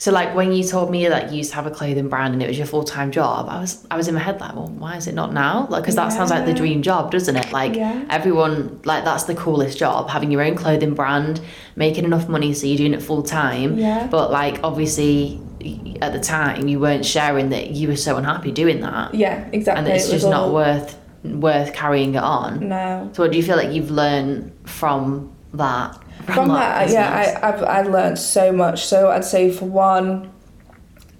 So 0.00 0.12
like 0.12 0.32
when 0.36 0.52
you 0.52 0.62
told 0.62 0.92
me 0.92 1.08
that 1.08 1.32
you 1.32 1.38
used 1.38 1.50
to 1.50 1.56
have 1.56 1.66
a 1.66 1.72
clothing 1.72 2.08
brand 2.08 2.32
and 2.32 2.40
it 2.42 2.46
was 2.46 2.56
your 2.56 2.68
full 2.68 2.84
time 2.84 3.10
job, 3.10 3.48
I 3.48 3.58
was 3.60 3.84
I 3.90 3.96
was 3.96 4.06
in 4.06 4.14
my 4.14 4.20
head 4.20 4.40
like, 4.40 4.54
well, 4.54 4.68
why 4.68 4.96
is 4.96 5.08
it 5.08 5.14
not 5.14 5.32
now? 5.32 5.66
Like, 5.68 5.82
because 5.82 5.96
that 5.96 6.12
sounds 6.12 6.30
like 6.30 6.46
the 6.46 6.54
dream 6.54 6.82
job, 6.82 7.10
doesn't 7.10 7.34
it? 7.36 7.50
Like 7.52 7.74
Yeah. 7.74 8.04
everyone 8.08 8.80
like 8.84 9.04
that's 9.04 9.24
the 9.24 9.34
coolest 9.34 9.76
job, 9.76 10.08
having 10.08 10.30
your 10.30 10.42
own 10.42 10.54
clothing 10.54 10.94
brand, 10.94 11.40
making 11.74 12.04
enough 12.04 12.28
money 12.28 12.54
so 12.54 12.66
you're 12.68 12.76
doing 12.78 12.94
it 12.94 13.02
full 13.02 13.24
time. 13.24 13.76
Yeah. 13.76 14.06
But 14.06 14.30
like 14.30 14.60
obviously 14.62 15.40
at 16.00 16.12
the 16.12 16.20
time 16.20 16.68
you 16.68 16.78
weren't 16.78 17.04
sharing 17.04 17.48
that 17.48 17.70
you 17.70 17.88
were 17.88 17.96
so 17.96 18.16
unhappy 18.16 18.52
doing 18.52 18.80
that, 18.82 19.12
yeah 19.16 19.48
exactly 19.52 19.84
and 19.84 19.92
it's 19.92 20.08
It 20.08 20.12
just 20.12 20.28
not 20.28 20.52
worth 20.52 20.96
worth 21.24 21.74
carrying 21.74 22.14
it 22.14 22.22
on. 22.22 22.68
no 22.68 23.10
So 23.12 23.24
what 23.24 23.32
do 23.32 23.36
you 23.36 23.42
feel 23.42 23.56
like 23.56 23.72
you've 23.72 23.90
learned 23.90 24.52
from 24.64 25.34
that? 25.54 25.98
from 26.26 26.48
that 26.48 26.84
business? 26.84 26.94
yeah 26.94 27.40
I, 27.42 27.48
I've, 27.48 27.62
I've 27.62 27.88
learned 27.88 28.18
so 28.18 28.52
much. 28.52 28.84
So 28.86 29.10
i'd 29.10 29.24
say 29.24 29.50
for 29.50 29.64
one 29.64 30.30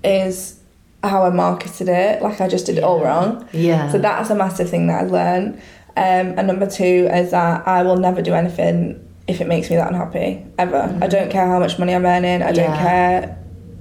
is 0.04 0.60
how 1.02 1.24
i 1.24 1.30
marketed 1.30 1.88
it. 1.88 2.22
Like 2.22 2.40
i 2.40 2.48
just 2.48 2.66
did 2.66 2.78
it 2.78 2.84
all 2.84 3.02
wrong. 3.02 3.48
Yeah. 3.52 3.90
so 3.90 3.98
that's 3.98 4.30
a 4.30 4.34
massive 4.34 4.68
thing 4.68 4.86
that 4.88 5.04
i 5.04 5.06
learned. 5.06 5.54
Um, 5.96 6.38
and 6.38 6.46
number 6.46 6.68
two 6.68 7.08
is 7.12 7.30
that 7.30 7.66
i 7.66 7.82
will 7.82 7.96
never 7.96 8.22
do 8.22 8.34
anything 8.34 9.04
if 9.26 9.40
it 9.40 9.46
makes 9.46 9.68
me 9.70 9.76
that 9.76 9.88
unhappy 9.88 10.44
ever. 10.58 10.98
I 11.02 11.06
don't 11.06 11.30
care 11.30 11.46
how 11.46 11.58
much 11.58 11.78
money 11.78 11.94
i'm 11.94 12.06
earning. 12.06 12.42
I 12.42 12.52
don't 12.52 12.76
care 12.76 13.38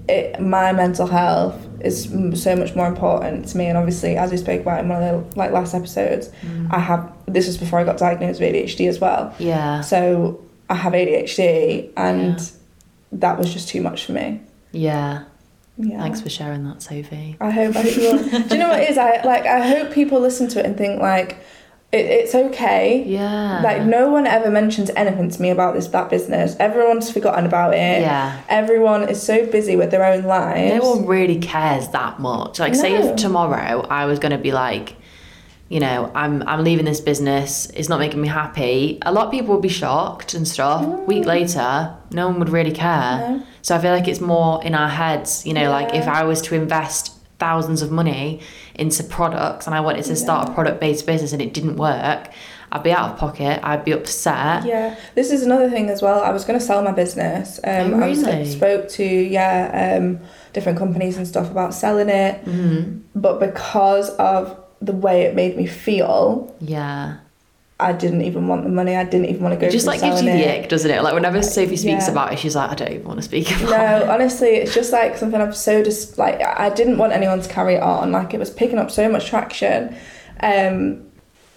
it, 0.10 0.40
my 0.40 0.72
mental 0.72 1.08
health 1.08 1.68
is 1.82 2.10
so 2.42 2.56
much 2.56 2.76
more 2.76 2.88
important 2.88 3.48
to 3.48 3.58
me 3.58 3.66
and 3.68 3.78
obviously 3.78 4.18
as 4.18 4.32
we 4.32 4.38
spoke 4.38 4.62
about 4.62 4.80
in 4.80 4.90
one 4.90 5.04
of 5.04 5.32
the 5.32 5.38
like 5.38 5.52
last 5.52 5.76
episodes 5.76 6.30
mm. 6.42 6.68
i 6.74 6.80
have 6.80 7.14
this 7.28 7.46
was 7.46 7.58
before 7.58 7.78
i 7.78 7.84
got 7.84 7.98
diagnosed 7.98 8.40
with 8.40 8.54
adhd 8.54 8.88
as 8.88 9.00
well 9.00 9.36
yeah. 9.38 9.82
so 9.82 10.42
I 10.70 10.76
have 10.76 10.94
ADHD, 10.94 11.92
and 11.96 12.52
that 13.12 13.38
was 13.38 13.54
just 13.54 13.70
too 13.70 13.82
much 13.82 14.06
for 14.06 14.12
me. 14.12 14.42
Yeah. 14.72 15.24
Yeah. 15.78 16.02
Thanks 16.02 16.22
for 16.22 16.30
sharing 16.30 16.64
that, 16.66 16.82
Sophie. 16.82 17.38
I 17.40 17.52
hope 17.52 17.76
I 17.76 17.84
hope 17.84 17.96
you 17.96 18.02
will. 18.02 18.18
Do 18.48 18.56
you 18.56 18.58
know 18.58 18.70
what 18.70 18.82
it 18.82 18.90
is? 18.90 18.98
I 18.98 19.22
like. 19.24 19.46
I 19.46 19.68
hope 19.68 19.94
people 19.94 20.20
listen 20.20 20.48
to 20.50 20.60
it 20.60 20.66
and 20.66 20.78
think 20.78 21.00
like, 21.02 21.38
it, 21.92 22.06
it's 22.06 22.36
okay. 22.36 23.04
Yeah. 23.06 23.62
Like 23.62 23.84
no 23.84 24.10
one 24.10 24.28
ever 24.28 24.52
mentions 24.52 24.90
anything 24.92 25.30
to 25.30 25.42
me 25.42 25.50
about 25.50 25.74
this 25.74 25.88
that 25.88 26.10
business. 26.10 26.56
Everyone's 26.60 27.12
forgotten 27.12 27.46
about 27.46 27.74
it. 27.74 28.02
Yeah. 28.02 28.42
Everyone 28.50 29.08
is 29.08 29.22
so 29.24 29.46
busy 29.46 29.76
with 29.76 29.92
their 29.92 30.04
own 30.04 30.24
lives. 30.24 30.84
No 30.84 30.96
one 30.96 31.06
really 31.06 31.40
cares 31.40 31.88
that 31.90 32.20
much. 32.20 32.60
Like, 32.60 32.76
say 32.76 32.96
if 32.96 33.16
tomorrow 33.16 33.86
I 33.90 34.06
was 34.06 34.20
going 34.20 34.34
to 34.34 34.38
be 34.38 34.52
like, 34.52 34.98
you 35.70 35.80
know, 35.82 36.12
I'm 36.16 36.44
I'm 36.44 36.64
leaving 36.64 36.86
this 36.86 37.02
business. 37.02 37.70
It's 37.74 37.90
not 37.90 38.00
making 38.00 38.22
me 38.22 38.28
happy. 38.28 39.00
A 39.02 39.12
lot 39.12 39.26
of 39.28 39.32
people 39.32 39.54
would 39.54 39.62
be 39.62 39.70
shocked 39.70 40.34
and 40.34 40.48
stuff. 40.48 40.86
Week 41.08 41.26
later, 41.26 41.94
no 42.12 42.28
one 42.30 42.40
would 42.40 42.50
really 42.50 42.72
care. 42.72 43.20
No. 43.20 43.44
So 43.62 43.76
I 43.76 43.80
feel 43.80 43.92
like 43.92 44.08
it's 44.08 44.22
more 44.22 44.64
in 44.64 44.76
our 44.76 44.88
heads. 44.88 45.46
You 45.46 45.54
know, 45.54 45.70
like 45.70 45.94
if 45.94 46.08
I 46.08 46.24
was 46.24 46.42
to 46.44 46.56
invest 46.56 47.17
thousands 47.40 47.82
of 47.82 47.92
money 47.92 48.42
into 48.76 49.04
products 49.04 49.66
and 49.68 49.76
I 49.76 49.80
wanted 49.82 50.06
to 50.06 50.16
start 50.16 50.50
a 50.50 50.54
product 50.54 50.80
based 50.82 51.06
business 51.06 51.34
and 51.34 51.42
it 51.42 51.54
didn't 51.54 51.76
work, 51.78 52.30
I'd 52.72 52.84
be 52.84 52.92
out 52.92 53.12
of 53.12 53.18
pocket. 53.18 53.60
I'd 53.64 53.86
be 53.86 53.92
upset. 53.94 54.66
Yeah, 54.66 54.96
this 55.16 55.32
is 55.32 55.44
another 55.44 55.70
thing 55.70 55.90
as 55.90 56.02
well. 56.02 56.22
I 56.22 56.32
was 56.32 56.44
going 56.46 56.60
to 56.60 56.66
sell 56.66 56.82
my 56.84 56.92
business. 56.92 57.60
Um, 57.64 57.94
Oh, 57.94 58.02
I 58.06 58.10
was, 58.10 58.24
really? 58.24 58.46
spoke 58.46 58.90
to 58.90 59.06
yeah 59.06 59.98
um, 59.98 60.20
different 60.54 60.78
companies 60.78 61.16
and 61.18 61.28
stuff 61.28 61.50
about 61.52 61.74
selling 61.74 62.10
it, 62.10 62.44
Mm-hmm. 62.46 63.00
but 63.16 63.40
because 63.40 64.10
of 64.18 64.58
the 64.82 64.94
way 64.94 65.22
it 65.24 65.34
made 65.36 65.56
me 65.58 65.66
feel, 65.66 66.56
Yeah. 66.60 67.18
I 67.80 67.94
didn't 67.94 68.22
even 68.24 68.48
want 68.48 68.64
the 68.64 68.70
money. 68.72 68.96
I 68.96 69.04
didn't 69.04 69.28
even 69.28 69.44
want 69.44 69.54
to 69.54 69.60
go. 69.62 69.68
It 69.68 69.72
just 69.72 69.86
like 69.86 70.02
gives 70.02 70.22
you 70.24 70.32
the 70.32 70.36
it. 70.38 70.64
ick, 70.64 70.70
doesn't 70.70 70.90
it? 70.90 71.04
Like 71.04 71.14
whenever 71.14 71.44
Sophie 71.44 71.76
speaks 71.78 72.06
Yeah. 72.06 72.12
about 72.12 72.34
it, 72.34 72.40
she's 72.40 72.56
like, 72.56 72.72
I 72.72 72.76
don't 72.76 72.92
even 72.92 73.06
want 73.08 73.20
to 73.20 73.24
speak 73.24 73.50
about 73.52 73.70
No, 73.70 73.98
it. 73.98 74.06
No, 74.08 74.12
honestly, 74.14 74.50
it's 74.50 74.74
just 74.74 74.92
like 74.92 75.16
something 75.16 75.40
I'm 75.40 75.54
so 75.54 75.84
just 75.84 76.18
like 76.18 76.42
I 76.42 76.70
didn't 76.72 76.98
want 76.98 77.14
anyone 77.14 77.40
to 77.42 77.50
carry 77.50 77.76
it 77.76 77.84
on. 77.84 78.12
Like 78.12 78.34
it 78.34 78.40
was 78.40 78.50
picking 78.50 78.80
up 78.80 78.90
so 78.90 79.08
much 79.10 79.28
traction. 79.28 79.96
Um, 80.42 81.04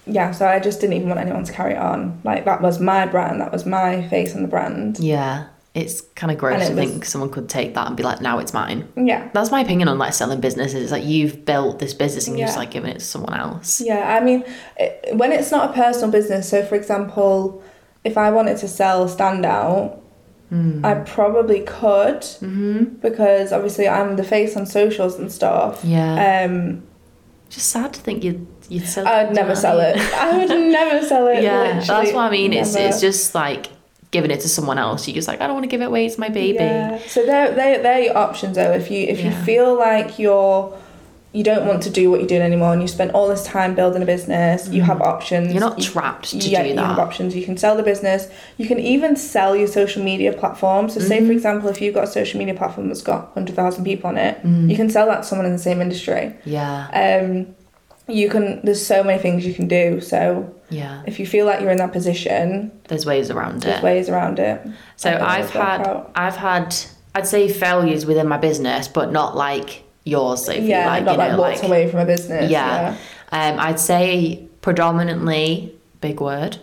yeah, 0.07 0.31
so 0.33 0.47
I 0.47 0.59
just 0.61 0.81
didn't 0.81 0.95
even 0.97 1.09
want 1.09 1.21
anyone 1.21 1.45
to 1.45 1.53
carry 1.53 1.73
it 1.73 1.79
on. 1.79 2.21
Like 2.25 2.45
that 2.45 2.61
was 2.61 2.81
my 2.81 3.07
brand. 3.07 3.41
That 3.41 3.53
was 3.53 3.65
my 3.65 4.07
face 4.09 4.35
on 4.37 4.43
the 4.43 4.49
brand. 4.49 4.99
Yeah. 4.99 5.47
It's 5.73 6.01
kind 6.17 6.33
of 6.33 6.39
gross 6.39 6.67
to 6.69 6.75
was- 6.75 6.91
think 6.91 7.05
someone 7.05 7.31
could 7.31 7.49
take 7.49 7.75
that 7.75 7.87
and 7.87 7.97
be 7.97 8.03
like, 8.03 8.21
now 8.21 8.39
it's 8.41 8.53
mine. 8.53 8.89
Yeah. 8.97 9.31
That's 9.33 9.51
my 9.53 9.61
opinion 9.61 9.87
on 9.89 9.99
like 9.99 10.13
selling 10.15 10.41
businesses. 10.41 10.83
It's 10.83 10.93
like 10.93 11.05
you've 11.05 11.45
built 11.45 11.79
this 11.79 11.95
business 11.95 12.27
and 12.27 12.37
you're 12.39 12.49
just 12.49 12.59
like 12.59 12.73
giving 12.73 12.91
it 12.91 12.99
to 12.99 13.05
someone 13.05 13.35
else. 13.35 13.81
Yeah, 13.81 14.17
I 14.17 14.25
mean, 14.25 14.43
it, 14.77 15.15
when 15.15 15.31
it's 15.33 15.53
not 15.53 15.71
a 15.71 15.73
personal 15.73 16.11
business, 16.11 16.49
so 16.49 16.65
for 16.65 16.75
example, 16.75 17.63
if 18.03 18.19
I 18.19 18.31
wanted 18.33 18.57
to 18.59 18.69
sell 18.69 19.09
Standout, 19.09 19.99
Hmm. 20.49 20.85
I 20.85 20.95
probably 20.95 21.61
could 21.61 22.23
Mm-hmm. 22.23 22.97
because 23.01 23.53
obviously 23.53 23.89
I'm 23.89 24.17
the 24.17 24.25
face 24.25 24.57
on 24.57 24.67
socials 24.67 25.17
and 25.17 25.31
stuff. 25.31 25.85
Yeah. 25.85 26.43
Um, 26.51 26.83
just 27.49 27.69
sad 27.69 27.93
to 27.93 28.01
think 28.01 28.25
you'd, 28.25 28.45
you'd 28.69 28.85
sell 28.85 29.07
I'd 29.07 29.33
never 29.33 29.55
sell 29.55 29.79
it. 29.79 29.97
I 29.97 30.37
would 30.39 30.49
never 30.49 31.07
sell 31.07 31.29
it. 31.29 31.43
Yeah. 31.45 31.79
That's 31.79 32.13
what 32.13 32.23
I 32.23 32.31
mean. 32.31 32.53
It's, 32.53 32.75
it's 32.75 33.01
just 33.01 33.33
like 33.33 33.67
giving 34.11 34.31
it 34.31 34.41
to 34.41 34.49
someone 34.49 34.79
else. 34.79 35.07
You're 35.07 35.15
just 35.15 35.29
like, 35.29 35.41
I 35.41 35.47
don't 35.47 35.55
want 35.55 35.65
to 35.65 35.69
give 35.69 35.81
it 35.83 35.85
away. 35.87 36.07
It's 36.07 36.19
my 36.19 36.29
baby. 36.29 36.59
Yeah. 36.59 36.99
So 37.07 37.25
they're, 37.25 37.55
they're, 37.55 37.83
they're 37.83 38.01
your 38.01 38.19
options 38.19 38.57
though. 38.57 38.73
If 38.73 38.91
you 38.91 39.07
if 39.07 39.23
you 39.23 39.31
feel 39.31 39.75
like 39.79 40.19
you're 40.19 40.77
you 41.33 41.45
don't 41.45 41.65
want 41.65 41.81
to 41.85 41.91
do 41.91 42.11
what 42.11 42.19
you're 42.19 42.27
doing 42.27 42.43
anymore 42.43 42.73
and 42.73 42.83
you 42.83 42.89
spend 42.89 43.13
all 43.13 43.29
this 43.29 43.45
time 43.45 43.77
building 43.77 44.03
a 44.03 44.05
business, 44.05 44.69
you 44.69 44.83
have 44.83 45.01
options. 45.01 45.47
Mm. 45.47 45.53
You're 45.53 45.61
not 45.61 45.79
You- 45.79 45.85
trapped 45.85 46.31
to 46.31 46.39
yeah, 46.39 46.65
do 46.65 46.71
you 46.71 46.77
have 46.77 46.99
options. 46.99 47.37
You 47.37 47.45
can 47.45 47.57
sell 47.57 47.77
the 47.77 47.85
business. 47.85 48.27
You 48.59 48.67
can 48.67 48.81
even 48.81 49.15
sell 49.15 49.55
your 49.55 49.69
social 49.69 50.03
media 50.03 50.33
platform. 50.33 50.89
So, 50.91 50.99
say 50.99 51.19
Mm-hmm. 51.19 51.27
for 51.29 51.33
example, 51.33 51.69
if 51.69 51.81
you've 51.81 51.95
got 51.95 52.03
a 52.03 52.09
social 52.09 52.39
media 52.41 52.55
platform 52.55 52.89
that's 52.89 53.03
got 53.03 53.31
hundred 53.35 53.55
thousand 53.55 53.85
people 53.85 54.09
on 54.09 54.17
it, 54.19 54.43
Mm. 54.43 54.69
you 54.69 54.75
can 54.75 54.91
sell 54.91 55.07
that 55.07 55.19
to 55.19 55.23
someone 55.23 55.47
in 55.47 55.53
the 55.53 55.59
same 55.61 55.81
industry. 55.81 56.35
Yeah. 56.45 56.89
Um, 57.23 57.55
you 58.11 58.29
can. 58.29 58.61
There's 58.65 58.85
so 58.85 59.03
many 59.03 59.21
things 59.21 59.47
you 59.47 59.55
can 59.55 59.69
do. 59.69 60.01
So, 60.01 60.55
Yeah. 60.69 61.03
if 61.07 61.19
you 61.21 61.27
feel 61.27 61.47
like 61.47 61.61
you're 61.61 61.71
in 61.71 61.79
that 61.79 61.93
position, 61.93 62.73
There's 62.89 63.07
ways 63.07 63.31
around 63.31 63.63
there's 63.63 63.79
it. 63.79 63.83
There's 63.83 63.83
ways 63.83 64.09
around 64.09 64.39
it. 64.39 64.61
So 64.97 65.11
I've 65.11 65.51
had. 65.51 66.07
I've 66.15 66.37
had 66.37 66.77
I'd 67.15 67.27
say 67.27 67.49
failures 67.49 68.07
within 68.07 68.29
my 68.29 68.37
business, 68.39 68.87
but 68.87 69.11
not 69.11 69.37
like 69.37 69.83
yours, 70.05 70.45
Sophie. 70.45 70.61
yeah, 70.63 70.87
like, 70.87 71.05
not 71.05 71.13
you 71.13 71.19
like 71.19 71.33
know, 71.33 71.39
walked 71.41 71.57
like 71.59 71.65
away 71.69 71.91
from 71.91 71.99
a 72.01 72.07
business. 72.07 72.51
yeah. 72.51 72.97
Um, 73.33 73.59
I'd 73.59 73.81
say 73.81 74.47
predominantly 74.61 75.75
big 76.01 76.21
word. 76.21 76.59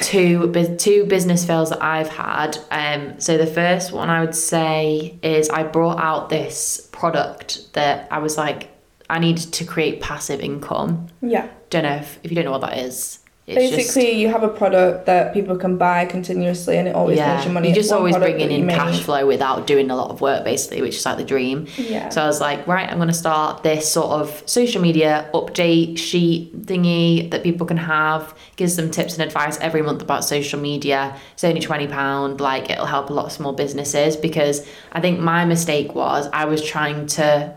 Two 0.00 0.52
two 0.78 1.04
business 1.06 1.44
fails 1.44 1.70
that 1.70 1.82
I've 1.82 2.08
had. 2.08 2.58
Um, 2.70 3.20
so 3.20 3.36
the 3.38 3.46
first 3.46 3.92
one 3.92 4.10
I 4.10 4.20
would 4.20 4.34
say 4.34 5.18
is 5.22 5.48
I 5.50 5.62
brought 5.62 5.98
out 6.00 6.28
this 6.30 6.88
product 6.92 7.72
that 7.74 8.08
I 8.10 8.18
was 8.18 8.36
like 8.36 8.68
I 9.10 9.18
need 9.18 9.36
to 9.38 9.64
create 9.64 10.00
passive 10.00 10.40
income. 10.40 11.08
yeah. 11.20 11.48
Don't 11.70 11.82
know 11.82 11.96
if, 11.96 12.20
if 12.22 12.30
you 12.30 12.36
don't 12.36 12.44
know 12.44 12.52
what 12.52 12.60
that 12.60 12.78
is. 12.78 13.18
It's 13.46 13.76
Basically, 13.76 14.12
you 14.12 14.28
have 14.28 14.42
a 14.42 14.48
product 14.48 15.04
that 15.04 15.34
people 15.34 15.56
can 15.56 15.76
buy 15.76 16.06
continuously, 16.06 16.78
and 16.78 16.88
it 16.88 16.94
always 16.94 17.18
yeah, 17.18 17.34
makes 17.34 17.46
you 17.46 17.52
money. 17.52 17.68
you're 17.68 17.74
just 17.74 17.92
always 17.92 18.16
bringing 18.16 18.50
in 18.50 18.66
cash 18.68 19.02
flow 19.02 19.26
without 19.26 19.66
doing 19.66 19.90
a 19.90 19.96
lot 19.96 20.10
of 20.10 20.22
work, 20.22 20.44
basically, 20.44 20.80
which 20.80 20.96
is 20.96 21.04
like 21.04 21.18
the 21.18 21.24
dream. 21.24 21.66
Yeah. 21.76 22.08
So 22.08 22.22
I 22.22 22.26
was 22.26 22.40
like, 22.40 22.66
right, 22.66 22.88
I'm 22.88 22.96
going 22.96 23.08
to 23.08 23.14
start 23.14 23.62
this 23.62 23.90
sort 23.90 24.12
of 24.12 24.42
social 24.46 24.80
media 24.80 25.28
update 25.34 25.98
sheet 25.98 26.58
thingy 26.62 27.30
that 27.32 27.42
people 27.42 27.66
can 27.66 27.76
have, 27.76 28.34
gives 28.56 28.76
them 28.76 28.90
tips 28.90 29.12
and 29.12 29.22
advice 29.22 29.58
every 29.60 29.82
month 29.82 30.00
about 30.00 30.24
social 30.24 30.58
media. 30.58 31.14
It's 31.34 31.44
only 31.44 31.60
£20, 31.60 32.40
like 32.40 32.70
it'll 32.70 32.86
help 32.86 33.10
a 33.10 33.12
lot 33.12 33.26
of 33.26 33.32
small 33.32 33.52
businesses 33.52 34.16
because 34.16 34.66
I 34.92 35.02
think 35.02 35.20
my 35.20 35.44
mistake 35.44 35.94
was 35.94 36.30
I 36.32 36.46
was 36.46 36.64
trying 36.64 37.08
to 37.08 37.54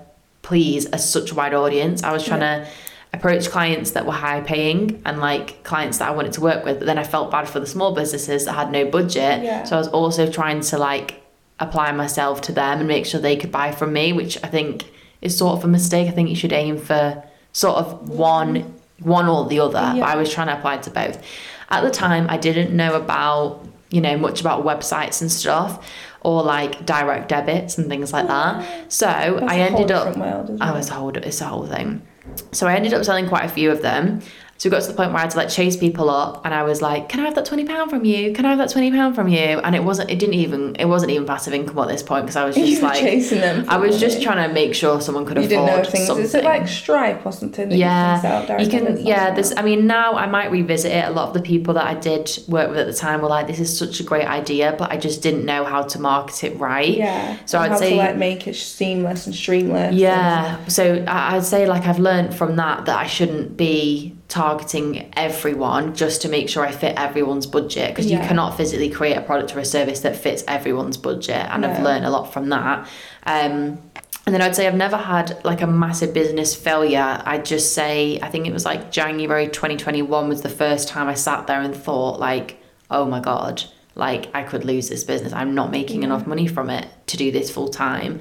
please 0.48 0.88
a 0.94 0.98
such 0.98 1.32
a 1.32 1.36
wide 1.36 1.54
audience. 1.54 2.04
I 2.04 2.14
was 2.14 2.26
trying 2.26 2.40
to 2.40 2.66
approach 3.12 3.50
clients 3.50 3.92
that 3.92 4.06
were 4.06 4.14
high 4.14 4.40
paying 4.40 5.02
and 5.06 5.20
like 5.20 5.62
clients 5.66 5.98
that 5.98 6.08
I 6.08 6.12
wanted 6.12 6.34
to 6.34 6.42
work 6.42 6.64
with. 6.64 6.80
But 6.80 6.86
then 6.86 6.98
I 6.98 7.04
felt 7.04 7.30
bad 7.30 7.50
for 7.50 7.60
the 7.60 7.68
small 7.68 7.94
businesses 7.94 8.46
that 8.46 8.54
had 8.54 8.72
no 8.72 8.90
budget. 8.90 9.44
Yeah. 9.44 9.64
So 9.66 9.76
I 9.76 9.80
was 9.80 9.90
also 9.90 10.32
trying 10.32 10.62
to 10.62 10.78
like 10.78 11.22
apply 11.60 11.92
myself 11.92 12.40
to 12.42 12.54
them 12.54 12.80
and 12.80 12.88
make 12.88 13.06
sure 13.06 13.20
they 13.20 13.36
could 13.36 13.52
buy 13.52 13.74
from 13.74 13.92
me, 13.92 14.14
which 14.14 14.38
I 14.42 14.48
think 14.48 14.86
is 15.22 15.38
sort 15.38 15.58
of 15.58 15.66
a 15.66 15.68
mistake. 15.68 16.08
I 16.08 16.12
think 16.12 16.30
you 16.30 16.36
should 16.36 16.54
aim 16.54 16.78
for 16.78 17.22
sort 17.52 17.78
of 17.78 18.08
one 18.08 18.74
one 19.00 19.28
or 19.28 19.48
the 19.50 19.60
other. 19.60 20.00
But 20.00 20.04
I 20.04 20.16
was 20.16 20.32
trying 20.32 20.48
to 20.48 20.58
apply 20.58 20.78
to 20.78 20.90
both. 20.90 21.22
At 21.70 21.82
the 21.82 21.92
time 21.92 22.28
I 22.30 22.38
didn't 22.38 22.74
know 22.76 22.96
about, 22.96 23.68
you 23.90 24.00
know, 24.00 24.18
much 24.18 24.40
about 24.40 24.64
websites 24.64 25.22
and 25.22 25.30
stuff 25.30 25.86
or 26.28 26.44
like 26.44 26.86
direct 26.86 27.30
debits 27.30 27.78
and 27.78 27.88
things 27.88 28.12
like 28.12 28.28
that. 28.28 28.92
So 28.92 29.08
I 29.08 29.14
a 29.14 29.70
whole 29.70 29.80
ended 29.80 29.92
up 29.92 30.18
world, 30.18 30.58
I 30.60 30.74
was 30.74 30.90
a 30.90 30.96
whole 30.96 31.16
it's 31.16 31.40
a 31.40 31.46
whole 31.46 31.66
thing. 31.66 32.06
So 32.52 32.68
I 32.68 32.76
ended 32.76 32.94
up 32.94 33.06
selling 33.06 33.30
quite 33.30 33.46
a 33.46 33.48
few 33.48 33.72
of 33.72 33.82
them. 33.82 34.20
So 34.58 34.70
we 34.70 34.72
got 34.72 34.82
to 34.82 34.88
the 34.88 34.94
point 34.96 35.12
where 35.12 35.20
I 35.20 35.22
had 35.22 35.32
to 35.32 35.38
like 35.38 35.50
chase 35.50 35.78
people 35.78 36.10
up 36.10 36.44
and 36.46 36.54
I 36.54 36.64
was 36.64 36.82
like, 36.82 37.10
Can 37.10 37.20
I 37.20 37.26
have 37.26 37.36
that 37.36 37.46
twenty 37.46 37.64
pound 37.66 37.90
from 37.92 38.06
you? 38.06 38.34
Can 38.34 38.46
I 38.46 38.50
have 38.50 38.58
that 38.58 38.70
twenty 38.72 38.92
pound 38.92 39.14
from 39.16 39.28
you? 39.28 39.38
And 39.38 39.76
it 39.76 39.84
wasn't 39.84 40.10
it 40.10 40.18
didn't 40.20 40.36
even 40.36 40.76
it 40.78 40.86
wasn't 40.86 41.12
even 41.12 41.28
passive 41.28 41.54
income 41.54 41.78
at 41.80 41.88
this 41.90 42.02
point 42.04 42.26
because 42.26 42.36
I 42.36 42.46
was 42.46 42.56
just 42.72 42.82
like 42.82 43.00
chasing 43.00 43.40
them 43.42 43.66
I 43.68 43.78
was 43.78 44.00
just 44.00 44.22
trying 44.22 44.48
to 44.48 44.54
make 44.54 44.74
sure 44.74 45.00
someone 45.00 45.26
could 45.26 45.38
You 45.38 45.44
afford 45.44 45.68
didn't 45.68 45.84
know 45.86 45.90
things. 45.92 46.08
something. 46.08 46.26
Is 46.26 46.34
it 46.36 46.44
like 46.44 46.68
Stripe 46.68 47.26
or 47.26 47.32
something? 47.32 47.70
That 47.70 47.78
yeah, 47.78 48.16
you 48.16 48.22
can 48.22 48.48
sell 48.48 48.62
you 48.62 48.70
can. 48.96 49.06
Yeah, 49.06 49.34
this. 49.34 49.54
I 49.56 49.62
mean, 49.62 49.86
now 49.86 50.16
I 50.16 50.26
might 50.26 50.50
revisit 50.52 50.92
it. 50.92 51.06
A 51.06 51.12
lot 51.12 51.28
of 51.28 51.34
the 51.36 51.42
people 51.42 51.76
that 51.76 51.86
I 51.86 51.94
did 51.94 52.30
work 52.48 52.70
with 52.70 52.80
at 52.80 52.88
the 52.88 52.94
time 52.94 53.22
were 53.22 53.28
like, 53.30 53.48
"This 53.48 53.60
is 53.60 53.78
such 53.78 54.00
a 54.00 54.04
great 54.04 54.26
idea," 54.28 54.76
but 54.78 54.92
I 54.92 54.98
just 54.98 55.22
didn't 55.22 55.46
know 55.46 55.66
how 55.66 55.84
to 55.84 56.00
market 56.00 56.44
it 56.44 56.58
right. 56.60 56.98
Yeah. 56.98 57.38
So 57.46 57.60
and 57.62 57.74
I'd 57.74 57.80
say 57.80 57.92
to 57.92 57.96
like 57.98 58.18
make 58.18 58.48
it 58.48 58.56
seamless 58.56 59.28
and 59.28 59.36
streamless. 59.36 59.92
yeah. 59.94 60.66
So 60.68 61.04
I'd 61.08 61.44
say 61.46 61.68
like 61.68 61.86
I've 61.86 62.00
learned 62.00 62.34
from 62.36 62.56
that 62.56 62.86
that 62.86 62.98
I 62.98 63.06
shouldn't 63.08 63.56
be 63.56 64.17
targeting 64.28 65.12
everyone 65.16 65.96
just 65.96 66.22
to 66.24 66.30
make 66.30 66.50
sure 66.50 66.66
I 66.66 66.72
fit 66.72 66.96
everyone's 66.98 67.48
budget 67.48 67.90
because 67.90 68.12
you 68.12 68.18
cannot 68.18 68.58
physically 68.58 68.90
create 68.90 69.16
a 69.16 69.22
product 69.22 69.56
or 69.56 69.60
a 69.60 69.66
service 69.66 70.02
that 70.02 70.18
fits 70.18 70.44
everyone's 70.48 70.98
budget 70.98 71.48
and 71.50 71.66
I've 71.66 71.82
learned 71.82 72.06
a 72.06 72.10
lot 72.10 72.34
from 72.34 72.50
that. 72.50 72.88
Um, 73.26 73.82
and 74.26 74.34
then 74.34 74.42
I'd 74.42 74.58
say 74.58 74.68
I've 74.68 74.76
never 74.76 74.98
had 74.98 75.44
like 75.46 75.62
a 75.62 75.68
massive 75.68 76.14
business 76.14 76.54
failure. 76.54 77.22
I'd 77.24 77.46
just 77.46 77.74
say 77.74 78.20
I 78.22 78.28
think 78.28 78.46
it 78.46 78.52
was 78.52 78.66
like 78.66 78.92
January 78.92 79.48
2021 79.48 80.28
was 80.28 80.42
the 80.42 80.50
first 80.50 80.90
time 80.90 81.08
I 81.08 81.14
sat 81.14 81.48
there 81.48 81.62
and 81.62 81.74
thought 81.74 82.20
like, 82.20 82.62
oh 82.92 83.06
my 83.06 83.22
god, 83.22 83.64
like 83.96 84.30
I 84.36 84.44
could 84.44 84.66
lose 84.66 84.90
this 84.90 85.06
business. 85.06 85.32
I'm 85.32 85.56
not 85.56 85.72
making 85.72 86.04
enough 86.04 86.28
money 86.28 86.48
from 86.48 86.70
it 86.70 86.88
to 87.08 87.16
do 87.16 87.32
this 87.32 87.50
full 87.50 87.70
time. 87.70 88.20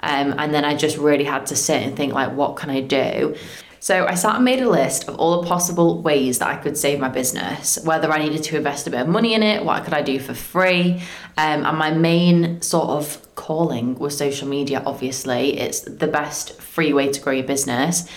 Um, 0.00 0.34
and 0.38 0.52
then 0.52 0.66
I 0.66 0.76
just 0.76 0.98
really 0.98 1.24
had 1.24 1.46
to 1.46 1.56
sit 1.56 1.82
and 1.82 1.96
think 1.96 2.12
like, 2.12 2.32
what 2.32 2.56
can 2.56 2.68
I 2.68 2.82
do? 2.82 3.34
So 3.80 4.06
I 4.06 4.14
sat 4.14 4.36
and 4.36 4.44
made 4.44 4.60
a 4.60 4.68
list 4.68 5.08
of 5.08 5.16
all 5.16 5.40
the 5.40 5.48
possible 5.48 6.02
ways 6.02 6.38
that 6.40 6.48
I 6.48 6.56
could 6.56 6.76
save 6.76 6.98
my 6.98 7.08
business, 7.08 7.78
whether 7.84 8.10
I 8.10 8.18
needed 8.18 8.42
to 8.44 8.56
invest 8.56 8.86
a 8.86 8.90
bit 8.90 9.00
of 9.00 9.08
money 9.08 9.34
in 9.34 9.42
it, 9.42 9.64
what 9.64 9.84
could 9.84 9.94
I 9.94 10.02
do 10.02 10.18
for 10.18 10.34
free. 10.34 11.00
Um, 11.36 11.64
and 11.64 11.78
my 11.78 11.90
main 11.92 12.60
sort 12.60 12.88
of 12.88 13.24
calling 13.36 13.98
was 13.98 14.16
social 14.16 14.48
media, 14.48 14.82
obviously. 14.84 15.58
It's 15.58 15.80
the 15.80 16.08
best 16.08 16.60
free 16.60 16.92
way 16.92 17.10
to 17.12 17.20
grow 17.20 17.32
your 17.32 17.46
business. 17.46 18.08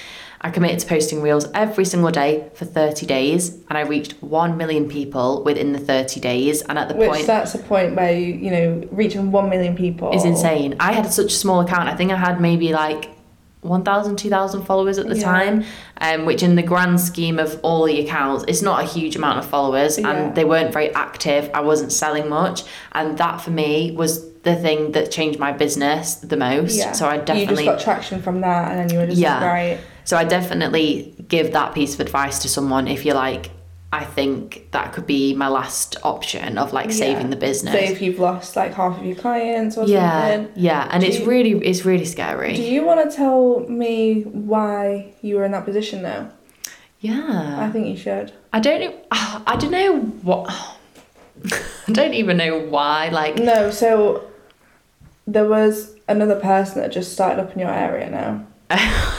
I 0.43 0.49
committed 0.49 0.79
to 0.79 0.87
posting 0.87 1.21
reels 1.21 1.47
every 1.53 1.85
single 1.85 2.09
day 2.09 2.49
for 2.55 2.65
30 2.65 3.05
days, 3.05 3.53
and 3.69 3.77
I 3.77 3.81
reached 3.81 4.13
1 4.23 4.57
million 4.57 4.89
people 4.89 5.43
within 5.43 5.71
the 5.71 5.77
30 5.79 6.19
days. 6.19 6.63
And 6.63 6.79
at 6.79 6.89
the 6.89 6.95
Which 6.95 7.09
point, 7.11 7.27
that's 7.27 7.53
a 7.53 7.59
point 7.59 7.95
where 7.95 8.11
you, 8.11 8.33
you 8.33 8.49
know, 8.49 8.87
reaching 8.91 9.31
one 9.31 9.51
million 9.51 9.75
people 9.75 10.11
is 10.11 10.25
insane. 10.25 10.75
I 10.79 10.93
had 10.93 11.13
such 11.13 11.27
a 11.27 11.35
small 11.35 11.61
account. 11.61 11.87
I 11.89 11.95
think 11.95 12.11
I 12.11 12.15
had 12.15 12.41
maybe 12.41 12.73
like 12.73 13.11
1,000, 13.61 14.15
2,000 14.17 14.63
followers 14.63 14.97
at 14.97 15.07
the 15.07 15.15
Yeah. 15.17 15.23
time, 15.23 15.63
um, 15.99 16.25
which 16.25 16.41
in 16.43 16.55
the 16.55 16.63
grand 16.63 16.99
scheme 16.99 17.37
of 17.39 17.59
all 17.61 17.83
the 17.85 17.99
accounts, 17.99 18.43
it's 18.47 18.61
not 18.61 18.81
a 18.81 18.85
huge 18.85 19.15
amount 19.15 19.37
of 19.39 19.45
followers 19.45 19.99
Yeah. 19.99 20.09
and 20.09 20.35
they 20.35 20.43
weren't 20.45 20.73
very 20.73 20.93
active. 20.95 21.49
I 21.53 21.61
wasn't 21.61 21.91
selling 21.91 22.27
much. 22.29 22.63
And 22.93 23.17
that 23.19 23.39
for 23.41 23.51
me 23.51 23.91
was 23.95 24.25
the 24.43 24.55
thing 24.55 24.93
that 24.93 25.11
changed 25.11 25.37
my 25.39 25.51
business 25.51 26.15
the 26.15 26.37
most. 26.37 26.75
Yeah. 26.75 26.93
So 26.93 27.07
I 27.07 27.17
definitely. 27.17 27.63
You 27.65 27.69
just 27.71 27.85
got 27.85 27.93
traction 27.93 28.21
from 28.23 28.41
that, 28.41 28.71
and 28.71 28.79
then 28.79 28.89
you 28.91 28.97
were 28.99 29.05
just 29.05 29.19
Yeah. 29.19 29.45
right. 29.45 29.77
So 30.03 30.17
I 30.17 30.23
definitely 30.23 31.13
give 31.27 31.53
that 31.53 31.75
piece 31.75 31.93
of 31.93 31.99
advice 31.99 32.39
to 32.39 32.49
someone 32.49 32.87
if 32.87 33.05
you're 33.05 33.13
like, 33.15 33.51
I 33.93 34.05
think 34.05 34.69
that 34.71 34.93
could 34.93 35.05
be 35.05 35.33
my 35.35 35.49
last 35.49 35.97
option 36.03 36.57
of 36.57 36.71
like 36.71 36.91
saving 36.93 37.23
Yeah. 37.25 37.29
the 37.31 37.35
business. 37.35 37.73
Say 37.73 37.87
if 37.87 38.01
you've 38.01 38.19
lost 38.19 38.55
like 38.55 38.73
half 38.73 38.97
of 38.97 39.05
your 39.05 39.17
clients 39.17 39.77
or 39.77 39.85
yeah, 39.85 40.31
something. 40.37 40.53
yeah, 40.55 40.87
and 40.91 41.03
it's 41.03 41.19
you- 41.19 41.25
really, 41.25 41.51
it's 41.65 41.83
really 41.83 42.05
scary. 42.05 42.55
Do 42.55 42.61
you 42.61 42.85
want 42.85 43.09
to 43.09 43.15
tell 43.15 43.59
me 43.67 44.21
why 44.23 45.13
you 45.21 45.35
were 45.35 45.43
in 45.43 45.51
that 45.51 45.65
position 45.65 46.01
now? 46.03 46.29
yeah, 47.01 47.57
I 47.59 47.69
think 47.71 47.87
you 47.87 47.97
should. 47.97 48.31
I 48.53 48.59
don't 48.59 48.79
know. 48.79 48.93
I 49.11 49.55
don't 49.59 49.71
know 49.71 49.99
what. 49.99 50.49
I 51.87 51.91
don't 51.91 52.13
even 52.13 52.37
know 52.37 52.59
why. 52.59 53.09
Like, 53.09 53.35
No, 53.37 53.71
so 53.71 54.23
there 55.27 55.47
was 55.49 55.95
another 56.07 56.39
person 56.39 56.79
that 56.81 56.91
just 56.91 57.11
started 57.13 57.41
up 57.41 57.51
in 57.53 57.59
your 57.59 57.71
area 57.73 58.09
now. 58.09 58.45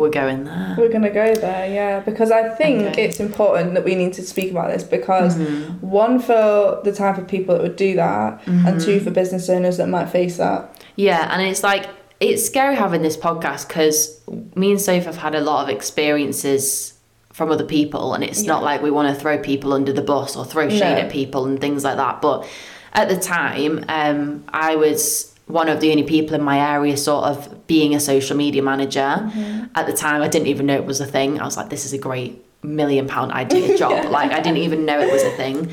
we're 0.00 0.10
going 0.10 0.44
there. 0.44 0.74
We're 0.78 0.88
gonna 0.90 1.10
go 1.10 1.34
there, 1.34 1.70
yeah, 1.72 2.00
because 2.00 2.30
I 2.30 2.48
think 2.48 2.82
Okay. 2.88 3.04
it's 3.04 3.20
important 3.20 3.74
that 3.74 3.84
we 3.84 3.94
need 3.94 4.12
to 4.14 4.22
speak 4.22 4.50
about 4.50 4.72
this 4.72 4.82
because 4.82 5.36
Mm-hmm. 5.36 5.86
one 5.86 6.18
for 6.18 6.80
the 6.82 6.92
type 6.92 7.18
of 7.18 7.28
people 7.28 7.54
that 7.54 7.62
would 7.62 7.76
do 7.76 7.94
that, 7.96 8.40
and 8.46 8.64
Mm-hmm. 8.66 8.78
two 8.78 9.00
for 9.00 9.10
business 9.10 9.48
owners 9.48 9.76
that 9.76 9.88
might 9.88 10.08
face 10.08 10.36
that. 10.38 10.82
Yeah, 10.96 11.28
and 11.32 11.42
it's 11.42 11.62
like 11.62 11.86
it's 12.18 12.44
scary 12.44 12.74
having 12.76 13.02
this 13.02 13.16
podcast 13.16 13.68
because 13.68 14.20
me 14.54 14.70
and 14.72 14.80
Soph 14.80 15.04
have 15.04 15.16
had 15.16 15.34
a 15.34 15.40
lot 15.40 15.62
of 15.64 15.68
experiences 15.74 16.94
from 17.32 17.50
other 17.50 17.64
people, 17.64 18.12
and 18.14 18.22
it's 18.24 18.42
not 18.42 18.62
like 18.62 18.82
we 18.82 18.90
want 18.90 19.14
to 19.14 19.18
throw 19.20 19.38
people 19.38 19.72
under 19.72 19.92
the 19.92 20.02
bus 20.02 20.36
or 20.36 20.44
throw 20.44 20.68
shade 20.68 20.80
No. 20.96 21.00
at 21.02 21.10
people 21.10 21.46
and 21.46 21.60
things 21.60 21.84
like 21.84 21.96
that. 21.96 22.20
But 22.20 22.46
at 22.92 23.08
the 23.08 23.16
time, 23.16 23.84
um, 23.88 24.44
I 24.52 24.76
was 24.76 25.29
one 25.52 25.68
of 25.68 25.80
the 25.80 25.90
only 25.90 26.02
people 26.02 26.34
in 26.34 26.42
my 26.42 26.58
area 26.58 26.96
sort 26.96 27.24
of 27.24 27.66
being 27.66 27.94
a 27.94 28.00
social 28.00 28.36
media 28.36 28.62
manager. 28.62 29.30
At 29.74 29.86
the 29.86 29.92
time, 29.92 30.22
I 30.22 30.28
didn't 30.28 30.48
even 30.48 30.66
know 30.66 30.74
it 30.74 30.84
was 30.84 31.00
a 31.00 31.06
thing. 31.06 31.40
I 31.40 31.44
was 31.44 31.56
like, 31.56 31.70
this 31.70 31.84
is 31.84 31.92
a 31.92 31.98
great 31.98 32.44
million 32.62 33.06
pound 33.06 33.32
idea 33.32 33.76
job. 33.82 34.10
Like, 34.10 34.32
I 34.32 34.40
didn't 34.40 34.58
even 34.58 34.84
know 34.84 35.00
it 35.00 35.12
was 35.12 35.22
a 35.22 35.30
thing. 35.32 35.70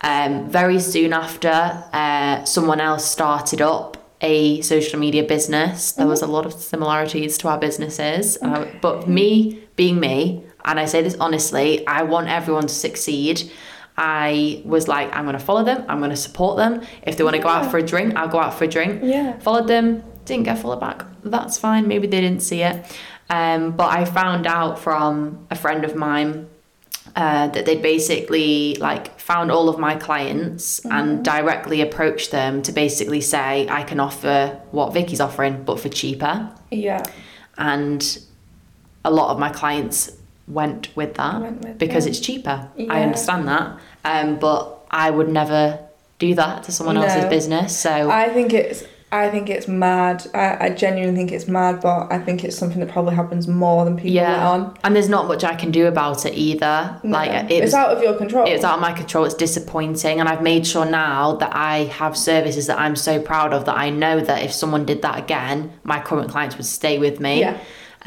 Um, 0.00 0.48
very 0.48 0.78
soon 0.78 1.12
after, 1.12 1.48
uh, 1.92 2.44
someone 2.44 2.80
else 2.80 3.04
started 3.04 3.60
up 3.60 3.96
a 4.20 4.60
social 4.62 4.98
media 4.98 5.24
business. 5.24 5.92
There 5.92 6.06
was 6.06 6.22
a 6.22 6.26
lot 6.26 6.46
of 6.46 6.52
similarities 6.52 7.38
to 7.38 7.48
our 7.48 7.58
businesses. 7.58 8.38
Uh, 8.42 8.70
but 8.80 9.08
me 9.08 9.60
being 9.76 10.00
me, 10.00 10.44
and 10.64 10.78
I 10.78 10.86
say 10.86 11.02
this 11.02 11.16
honestly, 11.20 11.86
I 11.86 12.02
want 12.02 12.28
everyone 12.28 12.66
to 12.66 12.74
succeed. 12.74 13.50
I 13.98 14.62
was 14.64 14.86
like, 14.88 15.14
I'm 15.14 15.24
going 15.24 15.36
to 15.36 15.44
follow 15.44 15.64
them. 15.64 15.84
I'm 15.88 15.98
going 15.98 16.10
to 16.10 16.16
support 16.16 16.56
them. 16.56 16.82
If 17.02 17.16
they 17.16 17.24
want 17.24 17.36
to 17.36 17.42
go 17.42 17.48
out 17.48 17.70
for 17.70 17.78
a 17.78 17.82
drink, 17.82 18.14
I'll 18.16 18.28
go 18.28 18.38
out 18.38 18.54
for 18.54 18.64
a 18.64 18.68
drink. 18.68 19.00
Yeah. 19.02 19.38
Followed 19.40 19.66
them, 19.66 20.04
didn't 20.24 20.44
get 20.44 20.58
followed 20.58 20.80
back. 20.80 21.04
That's 21.24 21.58
fine. 21.58 21.88
Maybe 21.88 22.06
they 22.06 22.20
didn't 22.20 22.42
see 22.42 22.62
it. 22.62 22.86
Um, 23.28 23.72
but 23.72 23.90
I 23.92 24.04
found 24.04 24.46
out 24.46 24.78
from 24.78 25.46
a 25.50 25.54
friend 25.56 25.84
of 25.84 25.94
mine 25.96 26.48
uh, 27.16 27.48
that 27.48 27.66
they 27.66 27.76
basically 27.76 28.76
like 28.76 29.18
found 29.18 29.50
all 29.50 29.68
of 29.68 29.78
my 29.78 29.96
clients 29.96 30.84
and 30.86 31.24
directly 31.24 31.80
approached 31.80 32.30
them 32.30 32.62
to 32.62 32.72
basically 32.72 33.20
say 33.20 33.66
I 33.68 33.82
can 33.82 33.98
offer 33.98 34.60
what 34.70 34.92
Vicky's 34.94 35.20
offering 35.20 35.64
but 35.64 35.80
for 35.80 35.88
cheaper 35.88 36.50
Yeah. 36.70 37.02
and 37.56 38.18
a 39.04 39.10
lot 39.10 39.30
of 39.30 39.38
my 39.38 39.50
clients 39.50 40.10
went 40.48 40.94
with 40.96 41.14
that 41.14 41.40
Went 41.40 41.62
with 41.62 41.78
because 41.78 42.06
it. 42.06 42.10
it's 42.10 42.20
cheaper 42.20 42.68
I 42.88 43.02
understand 43.02 43.46
that 43.48 43.78
um, 44.04 44.38
but 44.38 44.78
I 44.90 45.10
would 45.10 45.28
never 45.28 45.78
do 46.18 46.34
that 46.34 46.64
to 46.64 46.72
someone 46.72 46.96
else's 46.96 47.26
business 47.26 47.76
so 47.78 48.10
I 48.10 48.28
think 48.30 48.52
it's 48.52 48.84
I 49.10 49.30
think 49.30 49.48
it's 49.48 49.66
mad. 49.66 50.26
I, 50.34 50.66
I 50.66 50.68
genuinely 50.68 51.16
think 51.16 51.32
it's 51.32 51.48
mad, 51.48 51.80
but 51.80 52.12
I 52.12 52.18
think 52.18 52.44
it's 52.44 52.54
something 52.58 52.78
that 52.80 52.90
probably 52.90 53.14
happens 53.14 53.48
more 53.48 53.86
than 53.86 53.96
people 53.96 54.20
let 54.22 54.38
on. 54.38 54.76
and 54.84 54.94
there's 54.94 55.08
not 55.08 55.26
much 55.28 55.44
I 55.44 55.54
can 55.54 55.70
do 55.70 55.86
about 55.86 56.26
it 56.26 56.34
either 56.34 57.00
No. 57.02 57.12
like 57.12 57.30
it 57.30 57.50
it's 57.50 57.62
was 57.62 57.74
out 57.74 57.96
of 57.96 58.02
your 58.02 58.14
control. 58.18 58.46
it's 58.46 58.64
out 58.64 58.74
of 58.74 58.80
my 58.82 58.92
control 58.92 59.24
it's 59.24 59.34
disappointing 59.34 60.20
and 60.20 60.28
i've 60.28 60.42
made 60.42 60.66
sure 60.66 60.84
now 60.84 61.36
that 61.36 61.56
i 61.56 61.84
have 61.84 62.18
services 62.18 62.66
that 62.66 62.78
i'm 62.78 62.96
so 62.96 63.18
proud 63.18 63.54
of 63.54 63.64
that 63.64 63.76
i 63.78 63.88
know 63.88 64.20
that 64.20 64.42
if 64.42 64.52
someone 64.52 64.84
did 64.84 65.00
that 65.00 65.18
again 65.18 65.72
my 65.84 65.98
current 66.00 66.30
clients 66.30 66.56
would 66.58 66.66
stay 66.66 66.98
with 66.98 67.18
me 67.18 67.40
Yeah. 67.40 67.58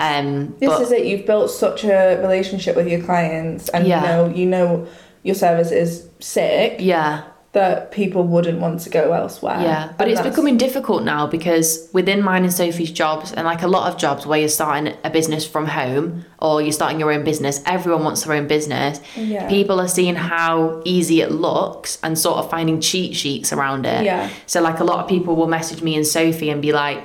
Um 0.08 0.56
This 0.60 0.70
but 0.70 0.82
is 0.82 0.92
it. 0.92 1.06
You've 1.06 1.26
built 1.26 1.50
such 1.66 1.84
a 1.84 2.18
relationship 2.22 2.76
with 2.76 2.88
your 2.94 3.02
clients, 3.10 3.70
and 3.70 3.82
Yeah. 3.88 4.02
you 4.02 4.08
know 4.08 4.36
you 4.40 4.46
know 4.56 4.88
your 5.28 5.36
service 5.36 5.72
is 5.84 5.90
sick 6.20 6.70
yeah 6.80 7.22
that 7.54 7.92
people 7.92 8.24
wouldn't 8.24 8.60
want 8.66 8.80
to 8.86 8.90
go 8.90 9.04
elsewhere. 9.22 9.60
yeah 9.70 9.84
but 9.98 10.04
And 10.06 10.12
it's 10.12 10.20
that's- 10.20 10.34
becoming 10.34 10.56
difficult 10.68 11.04
now 11.04 11.28
because 11.28 11.68
within 12.00 12.20
mine 12.30 12.44
and 12.48 12.54
sophie's 12.62 12.92
jobs 13.04 13.28
and 13.36 13.44
like 13.46 13.62
a 13.62 13.68
lot 13.68 13.86
of 13.92 13.94
jobs 14.06 14.22
where 14.26 14.40
you're 14.40 14.56
starting 14.62 14.86
a 15.04 15.10
business 15.20 15.44
from 15.54 15.66
home 15.82 16.06
or 16.46 16.54
you're 16.64 16.72
starting 16.82 16.98
your 17.04 17.12
own 17.16 17.24
business 17.32 17.56
everyone 17.66 18.04
wants 18.08 18.24
their 18.24 18.34
own 18.40 18.48
business 18.48 19.02
Yeah. 19.18 19.50
people 19.58 19.78
are 19.82 19.90
seeing 19.98 20.16
how 20.16 20.82
easy 20.96 21.18
it 21.26 21.32
looks 21.48 22.00
and 22.04 22.18
sort 22.18 22.38
of 22.42 22.50
finding 22.56 22.80
cheat 22.90 23.12
sheets 23.22 23.52
around 23.56 23.86
it 23.86 24.02
Yeah. 24.06 24.30
So 24.46 24.58
like 24.70 24.80
a 24.80 24.86
lot 24.92 25.00
of 25.04 25.06
people 25.10 25.36
will 25.40 25.52
message 25.60 25.82
me 25.88 25.94
and 26.00 26.06
Sophie 26.08 26.50
and 26.54 26.62
be 26.62 26.72
like, 26.86 27.04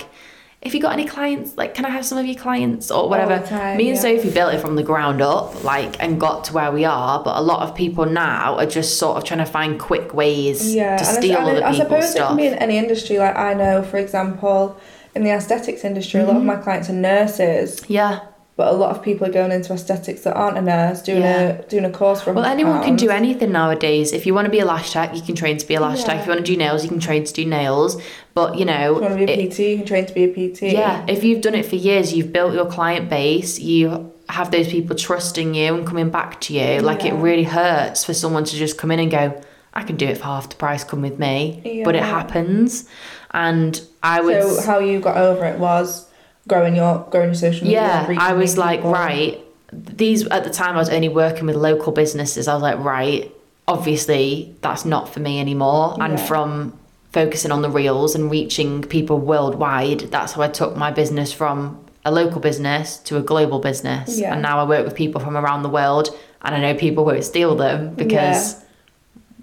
if 0.67 0.73
you 0.75 0.79
got 0.81 0.93
any 0.93 1.05
clients, 1.05 1.57
like, 1.57 1.73
can 1.73 1.85
I 1.85 1.89
have 1.89 2.05
some 2.05 2.17
of 2.17 2.25
your 2.25 2.35
clients 2.35 2.91
or 2.91 3.09
whatever? 3.09 3.39
time, 3.45 3.77
Me 3.77 3.87
and 3.89 3.95
yeah. 3.95 4.01
Sophie 4.01 4.29
built 4.29 4.53
it 4.53 4.59
from 4.61 4.75
the 4.75 4.83
ground 4.83 5.21
up, 5.21 5.63
like, 5.63 5.95
and 6.01 6.19
got 6.19 6.43
to 6.45 6.53
where 6.53 6.71
we 6.71 6.85
are. 6.85 7.23
But 7.23 7.37
a 7.37 7.41
lot 7.41 7.61
of 7.67 7.73
people 7.75 8.05
now 8.05 8.55
are 8.57 8.65
just 8.65 8.99
sort 8.99 9.17
of 9.17 9.23
trying 9.23 9.39
to 9.39 9.45
find 9.45 9.79
quick 9.79 10.13
ways 10.13 10.75
yeah, 10.75 10.97
to 10.97 11.03
I- 11.03 11.13
steal 11.19 11.37
other 11.37 11.63
I, 11.63 11.71
people's 11.71 11.77
suppose 11.77 12.03
it 12.03 12.11
stuff. 12.11 12.27
can 12.29 12.37
be 12.37 12.47
in 12.47 12.53
any 12.55 12.77
industry. 12.77 13.17
Like 13.17 13.35
I 13.35 13.53
know, 13.53 13.81
for 13.81 13.97
example, 13.97 14.77
in 15.15 15.23
the 15.23 15.31
aesthetics 15.31 15.83
industry, 15.83 16.19
a 16.19 16.23
lot 16.25 16.31
of 16.31 16.37
Mm-hmm. 16.37 16.45
my 16.47 16.55
clients 16.57 16.89
are 16.89 16.93
nurses, 16.93 17.81
yeah. 17.87 18.19
But 18.57 18.67
a 18.73 18.75
lot 18.75 18.89
of 18.95 19.01
people 19.03 19.25
are 19.27 19.31
going 19.31 19.51
into 19.51 19.71
aesthetics 19.71 20.21
that 20.21 20.33
aren't 20.35 20.57
a 20.57 20.61
nurse, 20.61 21.01
doing 21.03 21.21
Yeah. 21.21 21.39
a 21.49 21.61
doing 21.69 21.85
a 21.85 21.89
course 21.91 22.21
for. 22.21 22.33
Well, 22.33 22.43
£100 22.43 22.51
anyone 22.51 22.83
can 22.83 22.95
do 22.95 23.09
anything 23.11 23.51
nowadays. 23.51 24.11
If 24.11 24.25
you 24.25 24.33
want 24.33 24.45
to 24.45 24.51
be 24.51 24.59
a 24.59 24.65
lash 24.65 24.91
tech, 24.91 25.15
you 25.15 25.21
can 25.21 25.35
train 25.35 25.57
to 25.57 25.65
be 25.67 25.75
a 25.75 25.79
lash 25.79 26.03
tech. 26.03 26.19
If 26.19 26.25
you 26.25 26.31
want 26.33 26.45
to 26.45 26.51
do 26.51 26.57
nails, 26.57 26.83
you 26.83 26.89
can 26.89 26.99
train 26.99 27.23
to 27.23 27.31
do 27.33 27.45
nails. 27.45 28.01
But 28.33 28.57
you 28.57 28.65
know, 28.65 28.95
If 28.95 28.95
you 28.97 29.01
want 29.07 29.19
to 29.19 29.25
be 29.25 29.31
a 29.31 29.35
it- 29.37 29.51
PT, 29.51 29.59
you 29.71 29.77
can 29.77 29.85
train 29.85 30.05
to 30.07 30.13
be 30.13 30.23
a 30.23 30.27
PT. 30.27 30.73
Yeah, 30.73 31.03
if 31.07 31.23
you've 31.23 31.41
done 31.41 31.55
it 31.55 31.65
for 31.65 31.75
years, 31.75 32.13
you've 32.13 32.33
built 32.33 32.53
your 32.53 32.65
client 32.65 33.09
base, 33.09 33.59
you 33.59 34.11
have 34.29 34.51
those 34.51 34.67
people 34.67 34.95
trusting 34.95 35.53
you 35.53 35.73
and 35.75 35.85
coming 35.87 36.09
back 36.09 36.41
to 36.41 36.53
you. 36.53 36.81
Like 36.81 37.05
it 37.05 37.13
really 37.13 37.43
hurts 37.43 38.03
for 38.03 38.13
someone 38.13 38.43
to 38.43 38.55
just 38.57 38.77
come 38.77 38.91
in 38.91 38.99
and 38.99 39.09
go, 39.11 39.33
I 39.73 39.83
can 39.83 39.95
do 39.95 40.07
it 40.07 40.17
for 40.17 40.23
half 40.25 40.49
the 40.49 40.55
price, 40.55 40.83
come 40.83 41.03
with 41.03 41.19
me. 41.19 41.81
But 41.85 41.95
it 41.95 42.01
happens. 42.03 42.85
And 43.31 43.79
I 44.01 44.19
would 44.21 44.41
So 44.43 44.61
how 44.63 44.79
you 44.79 44.99
got 44.99 45.15
over 45.17 45.45
it 45.45 45.59
was 45.59 46.06
growing 46.47 46.75
your 46.75 47.05
growing 47.11 47.27
your 47.29 47.35
social 47.35 47.65
media. 47.65 47.81
yeah, 48.09 48.15
I 48.19 48.33
was 48.33 48.57
like, 48.57 48.79
people. 48.79 48.91
right. 48.93 49.39
These 49.73 50.25
at 50.27 50.43
the 50.45 50.49
time 50.49 50.75
I 50.75 50.79
was 50.79 50.89
only 50.89 51.09
working 51.09 51.45
with 51.45 51.55
local 51.55 51.91
businesses. 51.91 52.47
I 52.47 52.53
was 52.53 52.63
like, 52.63 52.79
right, 52.79 53.31
obviously 53.67 54.55
that's 54.61 54.85
not 54.85 55.13
for 55.13 55.19
me 55.19 55.39
anymore. 55.39 55.95
And 56.01 56.19
from 56.19 56.77
focusing 57.11 57.51
on 57.51 57.61
the 57.61 57.69
reels 57.69 58.15
and 58.15 58.31
reaching 58.31 58.81
people 58.83 59.19
worldwide, 59.19 59.99
that's 60.11 60.33
how 60.33 60.41
I 60.41 60.47
took 60.47 60.75
my 60.77 60.91
business 60.91 61.33
from 61.33 61.83
a 62.05 62.11
local 62.11 62.39
business 62.39 62.97
to 62.99 63.17
a 63.17 63.21
global 63.21 63.59
business. 63.59 64.17
Yeah. 64.17 64.33
And 64.33 64.41
now 64.41 64.59
I 64.59 64.63
work 64.63 64.85
with 64.85 64.95
people 64.95 65.19
from 65.19 65.35
around 65.35 65.63
the 65.63 65.69
world 65.69 66.09
and 66.41 66.55
I 66.55 66.59
know 66.61 66.73
people 66.79 67.03
won't 67.03 67.23
steal 67.25 67.55
them 67.55 67.93
because 67.95 68.63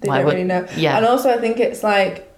They 0.01 0.09
Why 0.09 0.17
don't 0.19 0.27
would- 0.27 0.33
really 0.35 0.45
know. 0.47 0.67
yeah. 0.77 0.97
And 0.97 1.05
also, 1.07 1.29
I 1.31 1.39
think 1.39 1.59
it's 1.61 1.83
like 1.83 2.31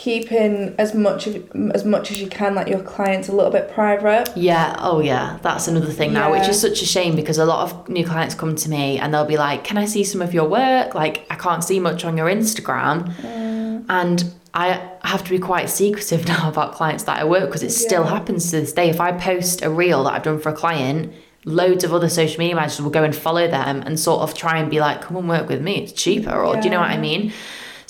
keeping 0.00 0.74
as 0.78 0.94
much 0.94 1.26
of 1.26 1.34
as 1.74 1.84
much 1.84 2.10
as 2.10 2.18
you 2.18 2.26
can, 2.26 2.54
like 2.54 2.68
your 2.68 2.80
clients, 2.80 3.28
a 3.28 3.32
little 3.32 3.50
bit 3.50 3.70
private. 3.70 4.34
Yeah, 4.34 4.74
oh 4.78 5.00
yeah, 5.00 5.38
that's 5.42 5.68
another 5.68 5.92
thing 5.92 6.14
now, 6.14 6.32
which 6.32 6.48
is 6.48 6.58
such 6.58 6.80
a 6.80 6.86
shame 6.86 7.14
because 7.14 7.36
a 7.36 7.44
lot 7.44 7.70
of 7.70 7.88
new 7.90 8.06
clients 8.06 8.34
come 8.34 8.56
to 8.56 8.70
me 8.70 8.98
and 8.98 9.12
they'll 9.12 9.26
be 9.26 9.36
like, 9.36 9.62
Can 9.62 9.76
I 9.76 9.84
see 9.84 10.02
some 10.02 10.22
of 10.22 10.32
your 10.32 10.48
work? 10.48 10.94
Like, 10.94 11.26
I 11.28 11.34
can't 11.34 11.62
see 11.62 11.78
much 11.78 12.06
on 12.06 12.16
your 12.16 12.28
Instagram. 12.28 13.14
Mm. 13.16 13.84
And 13.90 14.32
I 14.54 14.90
have 15.04 15.22
to 15.24 15.30
be 15.30 15.38
quite 15.38 15.68
secretive 15.68 16.26
now 16.34 16.48
about 16.48 16.72
clients 16.72 17.04
that 17.04 17.18
I 17.18 17.24
work 17.24 17.46
because 17.46 17.62
it 17.62 17.70
still 17.70 18.04
happens 18.04 18.50
to 18.50 18.60
this 18.60 18.72
day. 18.72 18.88
If 18.88 19.02
I 19.02 19.12
post 19.12 19.60
a 19.60 19.68
reel 19.68 20.04
that 20.04 20.14
I've 20.14 20.22
done 20.22 20.40
for 20.40 20.48
a 20.48 20.54
client, 20.54 21.12
loads 21.44 21.84
of 21.84 21.92
other 21.92 22.08
social 22.08 22.38
media 22.38 22.54
managers 22.54 22.80
will 22.80 22.90
go 22.90 23.04
and 23.04 23.14
follow 23.14 23.48
them 23.48 23.82
and 23.82 24.00
sort 24.00 24.22
of 24.22 24.32
try 24.32 24.56
and 24.56 24.70
be 24.70 24.80
like, 24.80 25.02
Come 25.02 25.18
and 25.18 25.28
work 25.28 25.46
with 25.50 25.60
me, 25.60 25.82
it's 25.82 25.92
cheaper, 25.92 26.42
or 26.42 26.56
do 26.56 26.62
you 26.62 26.70
know 26.70 26.80
what 26.80 26.90
I 26.90 26.96
mean? 26.96 27.34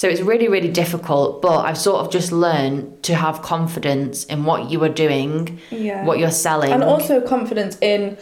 So 0.00 0.08
it's 0.08 0.22
really, 0.22 0.48
really 0.48 0.70
difficult, 0.70 1.42
but 1.42 1.58
I've 1.66 1.76
sort 1.76 2.00
of 2.00 2.10
just 2.10 2.32
learned 2.32 3.02
to 3.02 3.14
have 3.14 3.42
confidence 3.42 4.24
in 4.24 4.46
what 4.46 4.70
you 4.70 4.82
are 4.82 4.88
doing, 5.04 5.58
Yeah. 5.70 6.06
what 6.06 6.18
you're 6.18 6.30
selling. 6.30 6.72
and 6.72 6.82
also 6.82 7.20
confidence 7.20 7.76
in 7.82 8.16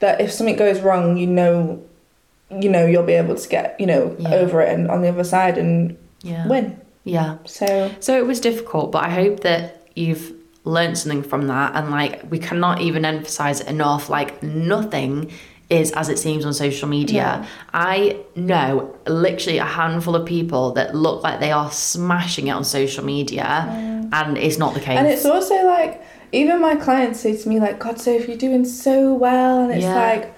that 0.00 0.20
if 0.20 0.30
something 0.30 0.56
goes 0.56 0.80
wrong, 0.80 1.16
you 1.16 1.26
know, 1.26 1.80
you 2.50 2.68
know 2.68 2.84
you'll 2.84 3.02
be 3.14 3.14
able 3.14 3.34
to 3.34 3.48
get 3.48 3.80
you 3.80 3.86
know 3.86 4.14
Yeah. 4.18 4.34
over 4.34 4.60
it 4.60 4.68
and 4.74 4.90
on 4.90 5.00
the 5.00 5.08
other 5.08 5.24
side 5.24 5.56
and 5.56 5.96
yeah. 6.20 6.46
win. 6.46 6.76
Yeah. 7.04 7.36
So 7.46 7.90
So 8.00 8.18
it 8.18 8.26
was 8.26 8.38
difficult, 8.38 8.92
but 8.92 9.02
I 9.02 9.08
hope 9.08 9.40
that 9.40 9.86
you've 9.94 10.34
learned 10.64 10.98
something 10.98 11.22
from 11.22 11.46
that. 11.46 11.74
And 11.74 11.90
like, 11.90 12.30
we 12.30 12.38
cannot 12.38 12.82
even 12.82 13.06
emphasize 13.06 13.62
enough. 13.62 14.10
Like, 14.10 14.42
nothing 14.42 15.30
is 15.72 15.90
as 15.92 16.08
it 16.08 16.18
seems 16.18 16.44
on 16.44 16.52
social 16.54 16.88
media. 16.88 17.26
No. 17.40 17.46
I 17.72 18.16
know 18.36 18.94
literally 19.06 19.58
a 19.58 19.64
handful 19.80 20.14
of 20.14 20.24
people 20.26 20.64
that 20.72 20.94
look 20.94 21.22
like 21.22 21.40
they 21.40 21.52
are 21.52 21.70
smashing 21.70 22.46
it 22.48 22.52
on 22.52 22.64
social 22.64 23.04
media, 23.04 23.46
and 24.12 24.36
it's 24.38 24.58
not 24.58 24.74
the 24.74 24.80
case. 24.80 24.98
and 24.98 25.06
it's 25.08 25.24
also 25.34 25.56
like 25.76 25.92
even 26.32 26.60
my 26.68 26.74
clients 26.76 27.20
say 27.20 27.32
to 27.36 27.48
me 27.48 27.56
like, 27.66 27.78
"God, 27.78 27.98
Sophie, 28.00 28.28
you're 28.32 28.38
doing 28.48 28.64
so 28.64 29.14
well," 29.14 29.54
and 29.64 29.70
it's 29.72 29.84
Yeah. 29.84 29.94
like, 30.08 30.34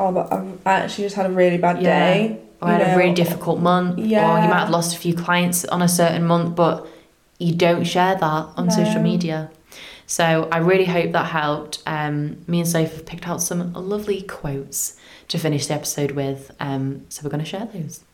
"Oh, 0.00 0.10
but 0.12 0.32
I've 0.32 0.46
I 0.66 0.72
actually 0.82 1.04
just 1.08 1.16
had 1.16 1.26
a 1.26 1.34
really 1.42 1.58
bad 1.66 1.76
Yeah. 1.82 1.98
day." 2.06 2.38
or 2.62 2.68
I 2.68 2.72
had 2.78 2.94
a 2.94 2.96
really 3.00 3.12
difficult 3.24 3.58
month, 3.60 3.98
or 3.98 4.02
you 4.42 4.48
might 4.52 4.60
have 4.64 4.70
lost 4.78 4.94
a 4.96 4.98
few 4.98 5.14
clients 5.14 5.58
on 5.66 5.82
a 5.82 5.88
certain 6.00 6.24
month, 6.24 6.54
but 6.56 6.86
you 7.38 7.52
don't 7.66 7.84
share 7.84 8.14
that 8.14 8.42
on 8.58 8.70
social 8.70 9.02
media. 9.02 9.50
So 10.06 10.48
I 10.52 10.58
really 10.58 10.84
hope 10.84 11.12
that 11.12 11.26
helped. 11.26 11.82
Um, 11.86 12.44
me 12.46 12.60
and 12.60 12.68
Sophie 12.68 13.02
picked 13.02 13.26
out 13.26 13.42
some 13.42 13.72
lovely 13.72 14.22
quotes 14.22 14.96
to 15.28 15.38
finish 15.38 15.66
the 15.66 15.74
episode 15.74 16.12
with. 16.12 16.50
Um, 16.60 17.06
so 17.08 17.22
we're 17.24 17.30
going 17.30 17.44
to 17.44 17.48
share 17.48 17.66
those. 17.72 18.04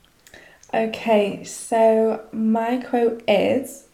Okay, 0.72 1.42
so 1.42 2.24
my 2.32 2.76
quote 2.76 3.22
is 3.26 3.88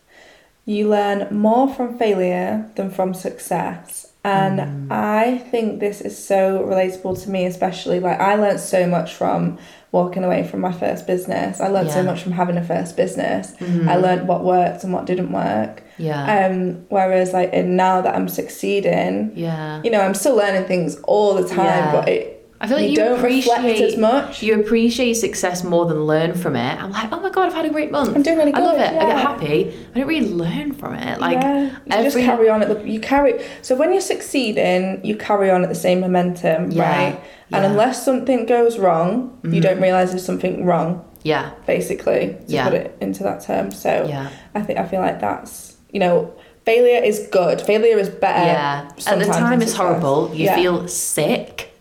You 0.66 0.88
learn 0.88 1.28
more 1.34 1.72
from 1.72 1.98
failure 1.98 2.70
than 2.74 2.90
from 2.90 3.14
success. 3.14 4.12
And 4.26 4.58
Mm. 4.60 4.86
I 4.90 5.38
think 5.50 5.80
this 5.80 6.00
is 6.00 6.14
so 6.32 6.64
relatable 6.70 7.22
to 7.22 7.30
me, 7.30 7.46
especially 7.46 7.98
like 8.00 8.18
I 8.20 8.34
learned 8.34 8.60
so 8.60 8.86
much 8.86 9.14
from 9.14 9.58
walking 9.92 10.24
away 10.24 10.42
from 10.50 10.60
my 10.60 10.72
first 10.72 11.06
business. 11.06 11.60
I 11.60 11.68
learned 11.68 11.90
so 11.90 11.96
Yeah. 11.96 12.02
Mm-hmm. 12.02 12.10
much 12.10 12.22
from 12.22 12.32
having 12.32 12.56
a 12.56 12.62
first 12.64 12.96
business. 12.96 13.54
I 13.92 13.96
learned 13.96 14.28
what 14.28 14.44
worked 14.44 14.84
and 14.84 14.92
what 14.92 15.06
didn't 15.06 15.32
work. 15.32 15.82
Yeah. 15.98 16.22
Um, 16.46 16.84
whereas 16.88 17.32
like 17.32 17.50
and 17.52 17.76
now 17.76 18.00
that 18.02 18.14
I'm 18.16 18.28
succeeding, 18.28 19.32
yeah. 19.34 19.80
you 19.84 19.90
know, 19.90 20.00
I'm 20.00 20.14
still 20.14 20.36
learning 20.36 20.64
things 20.64 20.96
all 21.04 21.34
the 21.34 21.48
time, 21.48 21.84
Yeah. 21.84 21.92
but 21.92 22.08
it 22.08 22.35
I 22.60 22.66
feel 22.68 22.76
like 22.78 22.84
you, 22.84 22.90
you, 22.90 22.96
don't 22.96 23.22
reflect 23.22 23.60
appreciate 23.60 23.92
as 23.92 23.96
much. 23.98 24.42
You 24.42 24.58
appreciate 24.60 25.14
success 25.14 25.62
more 25.62 25.84
than 25.86 26.04
learn 26.04 26.34
from 26.34 26.56
it. 26.56 26.82
I'm 26.82 26.90
like, 26.90 27.12
oh 27.12 27.20
my 27.20 27.28
god, 27.30 27.48
I've 27.48 27.54
had 27.54 27.66
a 27.66 27.70
great 27.70 27.90
month. 27.90 28.16
I'm 28.16 28.22
doing 28.22 28.38
really 28.38 28.52
good. 28.52 28.62
I 28.62 28.64
love 28.64 28.78
it. 28.78 28.96
I 28.96 29.06
get 29.06 29.18
happy. 29.18 29.86
I 29.94 29.98
don't 29.98 30.08
really 30.08 30.30
learn 30.30 30.72
from 30.72 30.94
it. 30.94 31.20
Like 31.20 31.40
yeah, 31.42 31.76
you 31.98 32.04
just 32.04 32.16
carry 32.16 32.48
on 32.48 32.62
at 32.62 32.68
the 32.68 32.88
you 32.88 33.00
carry 33.00 33.44
so 33.62 33.76
when 33.76 33.92
you're 33.92 34.00
succeeding 34.00 35.04
you 35.04 35.16
carry 35.16 35.50
on 35.50 35.62
at 35.62 35.68
the 35.68 35.74
same 35.74 36.00
momentum 36.00 36.70
Yeah, 36.70 36.82
right 36.82 37.14
and 37.14 37.20
yeah. 37.50 37.58
Mm-hmm. 37.62 37.70
unless 37.72 38.04
something 38.04 38.46
goes 38.46 38.78
wrong 38.78 39.38
you 39.44 39.60
don't 39.60 39.80
realize 39.80 40.10
there's 40.10 40.24
something 40.24 40.64
wrong 40.64 41.04
yeah, 41.22 41.52
basically 41.66 42.36
to 42.46 42.52
Yeah. 42.52 42.64
put 42.68 42.74
it 42.74 42.96
into 43.00 43.22
that 43.24 43.42
term 43.42 43.70
so 43.72 44.06
yeah. 44.08 44.30
i 44.54 44.62
think 44.62 44.78
i 44.78 44.86
feel 44.86 45.00
like 45.00 45.20
that's 45.20 45.76
you 45.90 46.00
know 46.00 46.32
failure 46.64 47.02
is 47.02 47.28
good 47.30 47.60
failure 47.60 47.98
is 47.98 48.08
better 48.08 48.46
Yeah. 48.46 48.90
At 49.06 49.18
the 49.18 49.24
time, 49.26 49.62
it's 49.62 49.74
horrible. 49.74 50.30
You 50.34 50.46
Yeah. 50.46 50.56
feel 50.56 50.88
sick 50.88 51.72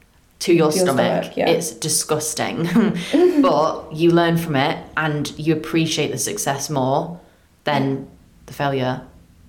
to 0.45 0.53
your 0.53 0.71
your 0.71 0.71
stomach. 0.71 1.23
stomach, 1.23 1.38
yeah. 1.38 1.49
It's 1.49 1.71
disgusting. 1.71 2.63
but 3.41 3.93
you 3.93 4.12
learn 4.12 4.38
from 4.38 4.55
it 4.55 4.77
and 4.97 5.23
you 5.38 5.53
appreciate 5.53 6.12
the 6.12 6.17
success 6.17 6.69
more 6.69 7.19
than 7.63 8.08
the 8.45 8.53
failure. 8.53 9.01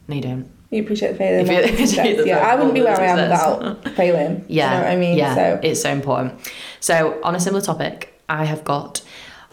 No, 0.08 0.14
you 0.16 0.22
don't. 0.22 0.46
you 0.70 0.82
appreciate 0.82 1.12
the 1.12 1.18
failure 1.18 1.40
you- 1.40 2.16
the 2.22 2.26
yeah 2.26 2.38
i 2.50 2.54
wouldn't 2.56 2.74
be 2.74 2.82
where 2.82 2.98
i 3.00 3.06
am 3.06 3.18
without 3.28 3.88
failing 3.98 4.44
Yeah. 4.48 4.64
you 4.64 4.70
know 4.78 4.82
what 4.84 4.92
i 4.92 4.96
mean 4.96 5.16
Yeah. 5.18 5.34
so 5.34 5.60
It's 5.62 5.80
so 5.82 5.90
important. 5.90 6.32
So, 6.80 6.94
on 7.28 7.34
a 7.34 7.40
similar 7.40 7.62
topic, 7.70 7.96
I 8.28 8.44
have 8.52 8.62
got 8.64 9.02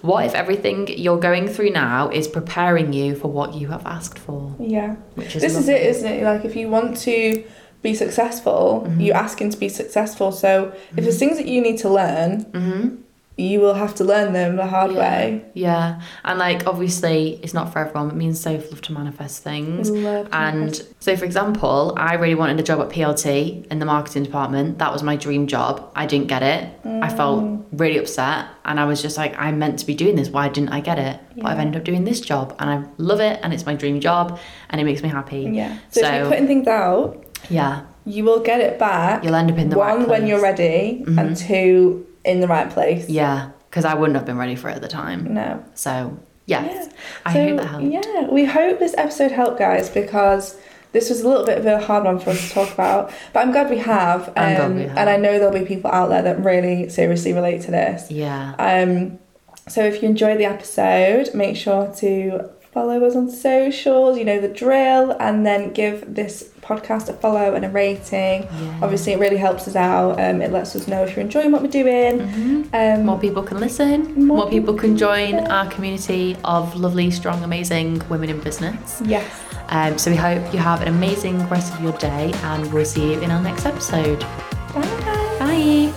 what 0.01 0.25
if 0.25 0.33
everything 0.43 0.87
you're 1.03 1.19
going 1.29 1.47
through 1.47 1.69
now 1.71 2.09
is 2.19 2.27
preparing 2.27 2.91
you 2.93 3.15
for 3.21 3.29
what 3.37 3.49
you 3.59 3.67
have 3.75 3.85
asked 3.97 4.19
for? 4.25 4.39
yeah 4.59 4.89
Which 5.15 5.35
is 5.35 5.41
this 5.45 5.55
is 5.61 5.67
it 5.69 5.81
isn't 5.93 6.11
it 6.17 6.23
like 6.31 6.43
if 6.49 6.55
you 6.59 6.67
want 6.69 6.97
to 7.07 7.43
be 7.83 7.93
successful 7.93 8.83
Mm-hmm. 8.87 9.01
you're 9.01 9.15
asking 9.27 9.49
to 9.51 9.57
be 9.57 9.69
successful 9.69 10.31
so 10.31 10.73
if 10.97 11.03
there's 11.03 11.19
things 11.19 11.37
that 11.37 11.47
you 11.47 11.61
need 11.61 11.77
to 11.79 11.89
learn 11.89 12.45
Mm-hmm. 12.45 12.95
you 13.35 13.59
will 13.59 13.73
have 13.83 13.93
to 13.95 14.03
learn 14.03 14.31
them 14.33 14.55
the 14.57 14.67
hard 14.67 14.91
Yeah. 14.91 14.99
way 14.99 15.45
Yeah, 15.53 16.01
and 16.23 16.37
like 16.39 16.59
obviously 16.67 17.39
it's 17.43 17.53
not 17.59 17.71
for 17.73 17.79
everyone. 17.79 18.07
But 18.09 18.17
me 18.21 18.27
and 18.27 18.37
Soph 18.37 18.65
love 18.71 18.81
to 18.87 18.91
manifest 18.93 19.35
things. 19.43 19.89
Love 19.89 20.27
and 20.31 20.59
manifest. 20.59 21.03
so, 21.05 21.15
for 21.17 21.25
example, 21.25 21.93
I 21.97 22.13
really 22.23 22.35
wanted 22.41 22.59
a 22.59 22.63
job 22.69 22.79
at 22.85 22.89
PLT 22.95 23.65
in 23.71 23.77
the 23.79 23.85
marketing 23.85 24.23
department. 24.29 24.77
That 24.81 24.91
was 24.95 25.01
my 25.11 25.15
dream 25.25 25.43
job. 25.47 25.73
I 25.95 26.05
didn't 26.11 26.27
get 26.35 26.43
it. 26.55 26.61
I 27.07 27.09
felt 27.09 27.39
Mm. 27.43 27.63
really 27.81 27.97
upset, 28.03 28.45
and 28.65 28.79
I 28.79 28.85
was 28.91 29.01
just 29.01 29.17
like, 29.17 29.33
I'm 29.45 29.57
meant 29.63 29.79
to 29.79 29.85
be 29.91 29.95
doing 30.03 30.15
this. 30.19 30.29
Why 30.29 30.45
didn't 30.55 30.69
I 30.77 30.79
get 30.89 30.97
it? 31.09 31.15
But 31.37 31.45
I've 31.49 31.59
ended 31.63 31.75
up 31.79 31.85
doing 31.91 32.03
this 32.09 32.19
job, 32.21 32.45
and 32.59 32.69
I 32.69 32.77
love 33.09 33.19
it, 33.29 33.35
and 33.43 33.49
it's 33.53 33.65
my 33.65 33.75
dream 33.81 33.97
job, 33.99 34.25
and 34.69 34.79
it 34.81 34.85
makes 34.89 35.01
me 35.05 35.09
happy. 35.09 35.41
yeah 35.61 35.71
so, 35.89 36.01
So- 36.01 36.13
you're 36.15 36.29
putting 36.33 36.47
things 36.47 36.67
out 36.67 37.07
Yeah, 37.49 37.81
you 38.05 38.23
will 38.23 38.39
get 38.41 38.59
it 38.61 38.77
back 38.79 39.23
you'll 39.23 39.35
end 39.35 39.51
up 39.51 39.57
in 39.57 39.69
the 39.69 39.77
one 39.77 39.99
right 39.99 40.07
when 40.07 40.27
you're 40.27 40.41
ready 40.41 41.03
Mhm. 41.07 41.17
and 41.19 41.37
two 41.37 42.05
in 42.25 42.39
the 42.41 42.47
right 42.47 42.69
place 42.69 43.09
Yeah, 43.09 43.49
because 43.69 43.85
I 43.85 43.93
wouldn't 43.93 44.15
have 44.17 44.25
been 44.25 44.37
ready 44.37 44.55
for 44.55 44.69
it 44.69 44.75
at 44.75 44.81
the 44.81 44.87
time. 44.87 45.33
no 45.33 45.63
So 45.73 46.17
yes, 46.45 46.65
Yeah. 46.87 46.91
I 47.25 47.33
so 47.33 47.47
hope 47.47 47.57
that 47.57 47.65
helped. 47.67 47.85
yeah 47.85 48.27
we 48.29 48.45
hope 48.45 48.79
this 48.79 48.95
episode 48.97 49.31
helped 49.31 49.57
guys 49.59 49.89
because 49.89 50.55
this 50.91 51.09
was 51.09 51.21
a 51.21 51.27
little 51.27 51.45
bit 51.45 51.57
of 51.57 51.65
a 51.65 51.79
hard 51.79 52.03
one 52.03 52.19
for 52.19 52.29
us 52.31 52.47
to 52.47 52.53
talk 52.53 52.71
about 52.73 53.11
but 53.33 53.39
i'm 53.41 53.51
glad 53.51 53.67
we 53.69 53.79
have 53.79 54.27
um, 54.29 54.33
I'm 54.35 54.55
glad 54.55 54.75
we 54.75 54.81
have. 54.83 54.97
and 54.97 55.09
i 55.09 55.17
know 55.17 55.39
there'll 55.39 55.53
be 55.53 55.65
people 55.65 55.89
out 55.91 56.09
there 56.09 56.21
that 56.21 56.43
really 56.43 56.87
seriously 56.89 57.33
relate 57.33 57.61
to 57.63 57.71
this 57.71 58.11
Yeah. 58.11 58.53
Um, 58.59 59.17
so 59.67 59.81
if 59.81 60.01
you 60.03 60.09
enjoyed 60.09 60.37
the 60.39 60.45
episode, 60.45 61.33
make 61.33 61.55
sure 61.55 61.87
to 61.99 62.49
follow 62.73 63.03
us 63.05 63.15
on 63.15 63.29
socials, 63.29 64.17
you 64.17 64.25
know 64.25 64.39
the 64.41 64.47
drill, 64.47 65.15
and 65.19 65.45
then 65.45 65.71
give 65.73 66.15
this 66.15 66.49
podcast 66.61 67.09
a 67.09 67.13
follow 67.13 67.53
and 67.55 67.63
a 67.65 67.69
rating. 67.69 68.47
Obviously, 68.81 69.13
it 69.13 69.19
really 69.19 69.37
helps 69.37 69.67
us 69.67 69.75
out. 69.75 70.19
Um, 70.19 70.41
it 70.41 70.51
lets 70.51 70.75
us 70.75 70.87
know 70.87 71.03
if 71.03 71.11
you're 71.15 71.21
enjoying 71.25 71.51
what 71.51 71.61
we're 71.61 71.67
doing. 71.83 72.69
Um, 72.73 73.05
More 73.05 73.19
people 73.19 73.43
can 73.43 73.59
listen, 73.59 74.25
More 74.25 74.37
more, 74.37 74.49
people 74.49 74.73
can 74.73 74.97
join 74.97 75.31
can. 75.31 75.51
our 75.51 75.69
community 75.69 76.35
of 76.45 76.75
lovely, 76.75 77.11
strong, 77.11 77.43
amazing 77.43 78.01
women 78.09 78.29
in 78.29 78.39
business. 78.39 79.01
yes. 79.05 79.25
Um, 79.69 79.97
so 79.97 80.11
we 80.11 80.17
hope 80.17 80.53
you 80.53 80.59
have 80.59 80.81
an 80.81 80.87
amazing 80.89 81.47
rest 81.49 81.73
of 81.73 81.81
your 81.81 81.93
day 81.93 82.31
and 82.43 82.71
we'll 82.73 82.85
see 82.85 83.13
you 83.13 83.21
in 83.21 83.31
our 83.31 83.41
next 83.41 83.65
episode. 83.65 84.19
Bye. 84.73 85.35
Bye. 85.39 85.92